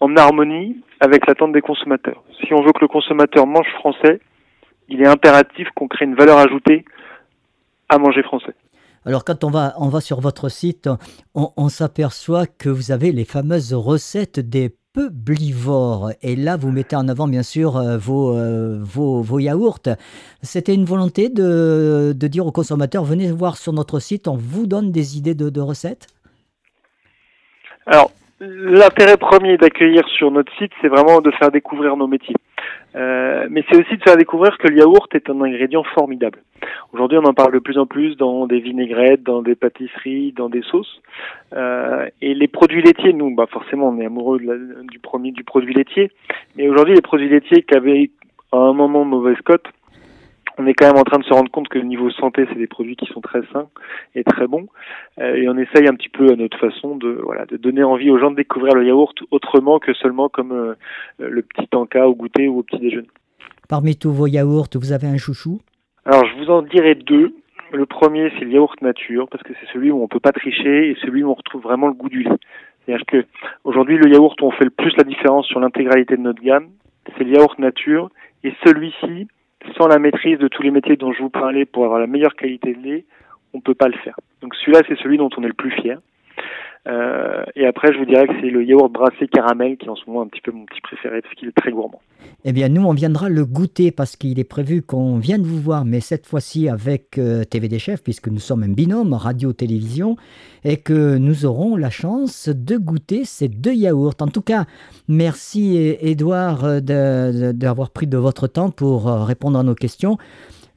en 0.00 0.16
harmonie 0.16 0.76
avec 1.00 1.26
l'attente 1.26 1.52
des 1.52 1.60
consommateurs. 1.60 2.22
Si 2.40 2.52
on 2.52 2.62
veut 2.62 2.72
que 2.72 2.80
le 2.80 2.88
consommateur 2.88 3.46
mange 3.46 3.70
français, 3.74 4.20
il 4.88 5.02
est 5.02 5.06
impératif 5.06 5.68
qu'on 5.74 5.88
crée 5.88 6.06
une 6.06 6.14
valeur 6.14 6.38
ajoutée 6.38 6.84
à 7.88 7.98
manger 7.98 8.22
français. 8.22 8.54
Alors 9.06 9.24
quand 9.24 9.44
on 9.44 9.50
va, 9.50 9.74
on 9.78 9.88
va 9.88 10.00
sur 10.00 10.20
votre 10.20 10.48
site, 10.48 10.88
on, 11.34 11.50
on 11.56 11.68
s'aperçoit 11.68 12.46
que 12.46 12.70
vous 12.70 12.90
avez 12.90 13.12
les 13.12 13.24
fameuses 13.24 13.74
recettes 13.74 14.40
des 14.40 14.74
peublivores. 14.94 16.12
Et 16.22 16.36
là, 16.36 16.56
vous 16.56 16.70
mettez 16.70 16.96
en 16.96 17.08
avant, 17.08 17.28
bien 17.28 17.42
sûr, 17.42 17.76
euh, 17.76 17.98
vos, 17.98 18.34
euh, 18.34 18.78
vos, 18.80 19.20
vos, 19.20 19.38
yaourts. 19.40 19.80
C'était 20.42 20.72
une 20.72 20.86
volonté 20.86 21.28
de, 21.28 22.14
de, 22.16 22.28
dire 22.28 22.46
aux 22.46 22.52
consommateurs, 22.52 23.04
venez 23.04 23.30
voir 23.30 23.58
sur 23.58 23.74
notre 23.74 23.98
site, 23.98 24.28
on 24.28 24.36
vous 24.36 24.66
donne 24.66 24.92
des 24.92 25.18
idées 25.18 25.34
de, 25.34 25.50
de 25.50 25.60
recettes? 25.60 26.06
Alors, 27.86 28.10
l'intérêt 28.46 29.16
premier 29.16 29.56
d'accueillir 29.56 30.06
sur 30.08 30.30
notre 30.30 30.52
site, 30.56 30.72
c'est 30.80 30.88
vraiment 30.88 31.20
de 31.20 31.30
faire 31.32 31.50
découvrir 31.50 31.96
nos 31.96 32.06
métiers. 32.06 32.36
Euh, 32.96 33.46
mais 33.50 33.64
c'est 33.68 33.76
aussi 33.76 33.96
de 33.96 34.02
faire 34.02 34.16
découvrir 34.16 34.56
que 34.58 34.68
le 34.68 34.78
yaourt 34.78 35.12
est 35.14 35.28
un 35.28 35.40
ingrédient 35.40 35.82
formidable. 35.94 36.38
Aujourd'hui, 36.92 37.18
on 37.18 37.24
en 37.24 37.34
parle 37.34 37.52
de 37.52 37.58
plus 37.58 37.78
en 37.78 37.86
plus 37.86 38.16
dans 38.16 38.46
des 38.46 38.60
vinaigrettes, 38.60 39.22
dans 39.22 39.42
des 39.42 39.54
pâtisseries, 39.54 40.32
dans 40.32 40.48
des 40.48 40.62
sauces. 40.62 41.02
Euh, 41.54 42.06
et 42.22 42.34
les 42.34 42.48
produits 42.48 42.82
laitiers, 42.82 43.12
nous, 43.12 43.34
bah 43.34 43.46
forcément, 43.50 43.88
on 43.88 44.00
est 44.00 44.06
amoureux 44.06 44.40
du 44.90 44.98
premier 45.00 45.32
du 45.32 45.44
produit 45.44 45.74
laitier. 45.74 46.10
Mais 46.56 46.68
aujourd'hui, 46.68 46.94
les 46.94 47.02
produits 47.02 47.28
laitiers 47.28 47.62
qui 47.62 47.74
avaient 47.74 48.10
à 48.52 48.58
un 48.58 48.72
moment 48.72 49.04
mauvaise 49.04 49.40
cote, 49.44 49.66
on 50.58 50.66
est 50.66 50.74
quand 50.74 50.86
même 50.86 50.96
en 50.96 51.04
train 51.04 51.18
de 51.18 51.24
se 51.24 51.32
rendre 51.32 51.50
compte 51.50 51.68
que 51.68 51.78
le 51.78 51.84
niveau 51.84 52.10
santé, 52.10 52.46
c'est 52.48 52.58
des 52.58 52.66
produits 52.66 52.96
qui 52.96 53.06
sont 53.06 53.20
très 53.20 53.40
sains 53.52 53.68
et 54.14 54.24
très 54.24 54.46
bons. 54.46 54.66
Euh, 55.18 55.34
et 55.34 55.48
on 55.48 55.56
essaye 55.56 55.88
un 55.88 55.94
petit 55.94 56.08
peu 56.08 56.30
à 56.30 56.36
notre 56.36 56.58
façon 56.58 56.96
de 56.96 57.20
voilà 57.22 57.46
de 57.46 57.56
donner 57.56 57.82
envie 57.82 58.10
aux 58.10 58.18
gens 58.18 58.30
de 58.30 58.36
découvrir 58.36 58.74
le 58.74 58.86
yaourt 58.86 59.14
autrement 59.30 59.78
que 59.78 59.92
seulement 59.94 60.28
comme 60.28 60.52
euh, 60.52 60.74
le 61.18 61.42
petit 61.42 61.68
encas 61.74 62.06
au 62.06 62.14
goûter 62.14 62.48
ou 62.48 62.58
au 62.58 62.62
petit 62.62 62.78
déjeuner. 62.78 63.08
Parmi 63.68 63.96
tous 63.96 64.12
vos 64.12 64.26
yaourts, 64.26 64.68
vous 64.74 64.92
avez 64.92 65.08
un 65.08 65.16
chouchou? 65.16 65.60
Alors 66.04 66.24
je 66.24 66.36
vous 66.36 66.50
en 66.50 66.62
dirai 66.62 66.94
deux. 66.94 67.34
Le 67.72 67.86
premier, 67.86 68.30
c'est 68.38 68.44
le 68.44 68.52
yaourt 68.52 68.80
nature 68.82 69.28
parce 69.28 69.42
que 69.42 69.52
c'est 69.54 69.72
celui 69.72 69.90
où 69.90 70.02
on 70.02 70.06
peut 70.06 70.20
pas 70.20 70.32
tricher 70.32 70.90
et 70.90 70.96
celui 71.00 71.24
où 71.24 71.30
on 71.30 71.34
retrouve 71.34 71.62
vraiment 71.62 71.88
le 71.88 71.94
goût 71.94 72.08
du 72.08 72.22
lait. 72.22 72.30
C'est-à-dire 72.84 73.06
que 73.06 73.24
aujourd'hui, 73.64 73.96
le 73.96 74.08
yaourt 74.12 74.40
où 74.40 74.44
on 74.44 74.50
fait 74.52 74.64
le 74.64 74.70
plus 74.70 74.94
la 74.96 75.04
différence 75.04 75.46
sur 75.46 75.58
l'intégralité 75.58 76.16
de 76.16 76.20
notre 76.20 76.42
gamme, 76.42 76.68
c'est 77.16 77.24
le 77.24 77.32
yaourt 77.32 77.58
nature 77.58 78.10
et 78.44 78.52
celui-ci 78.64 79.26
sans 79.76 79.86
la 79.86 79.98
maîtrise 79.98 80.38
de 80.38 80.48
tous 80.48 80.62
les 80.62 80.70
métiers 80.70 80.96
dont 80.96 81.12
je 81.12 81.22
vous 81.22 81.30
parlais 81.30 81.64
pour 81.64 81.84
avoir 81.84 82.00
la 82.00 82.06
meilleure 82.06 82.34
qualité 82.36 82.74
de 82.74 82.82
lait, 82.82 83.04
on 83.52 83.58
ne 83.58 83.62
peut 83.62 83.74
pas 83.74 83.88
le 83.88 83.96
faire. 83.98 84.16
Donc 84.42 84.54
celui-là, 84.56 84.82
c'est 84.88 84.98
celui 84.98 85.16
dont 85.16 85.30
on 85.36 85.42
est 85.42 85.48
le 85.48 85.54
plus 85.54 85.70
fier. 85.70 85.98
Euh, 86.86 87.44
et 87.56 87.66
après, 87.66 87.92
je 87.92 87.98
vous 87.98 88.04
dirais 88.04 88.26
que 88.26 88.34
c'est 88.40 88.50
le 88.50 88.62
yaourt 88.62 88.92
brassé 88.92 89.26
caramel 89.26 89.78
qui 89.78 89.86
est 89.86 89.88
en 89.88 89.96
ce 89.96 90.04
moment 90.06 90.22
un 90.22 90.26
petit 90.26 90.42
peu 90.42 90.52
mon 90.52 90.66
petit 90.66 90.82
préféré 90.82 91.22
parce 91.22 91.34
qu'il 91.34 91.48
est 91.48 91.56
très 91.56 91.70
gourmand. 91.70 92.00
Eh 92.44 92.52
bien, 92.52 92.68
nous, 92.68 92.84
on 92.84 92.92
viendra 92.92 93.30
le 93.30 93.46
goûter 93.46 93.90
parce 93.90 94.16
qu'il 94.16 94.38
est 94.38 94.44
prévu 94.44 94.82
qu'on 94.82 95.16
vienne 95.16 95.42
vous 95.42 95.60
voir, 95.60 95.86
mais 95.86 96.00
cette 96.00 96.26
fois-ci 96.26 96.68
avec 96.68 97.16
euh, 97.16 97.44
TV 97.44 97.68
des 97.68 97.78
Chefs, 97.78 98.02
puisque 98.02 98.28
nous 98.28 98.38
sommes 98.38 98.62
un 98.62 98.68
binôme 98.68 99.14
radio-télévision, 99.14 100.16
et 100.62 100.76
que 100.76 101.16
nous 101.16 101.46
aurons 101.46 101.76
la 101.76 101.90
chance 101.90 102.50
de 102.50 102.76
goûter 102.76 103.24
ces 103.24 103.48
deux 103.48 103.74
yaourts. 103.74 104.14
En 104.20 104.28
tout 104.28 104.42
cas, 104.42 104.64
merci 105.08 105.96
Edouard 106.00 106.82
d'avoir 106.82 107.90
pris 107.90 108.06
de 108.06 108.18
votre 108.18 108.46
temps 108.46 108.70
pour 108.70 109.08
euh, 109.08 109.24
répondre 109.24 109.58
à 109.58 109.62
nos 109.62 109.74
questions. 109.74 110.18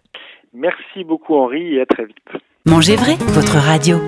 Merci 0.53 1.05
beaucoup 1.05 1.37
Henri 1.37 1.77
et 1.77 1.81
à 1.81 1.87
très 1.87 2.05
vite. 2.05 2.17
Manger 2.67 2.97
vrai, 2.97 3.15
votre 3.33 3.57
radio. 3.57 3.99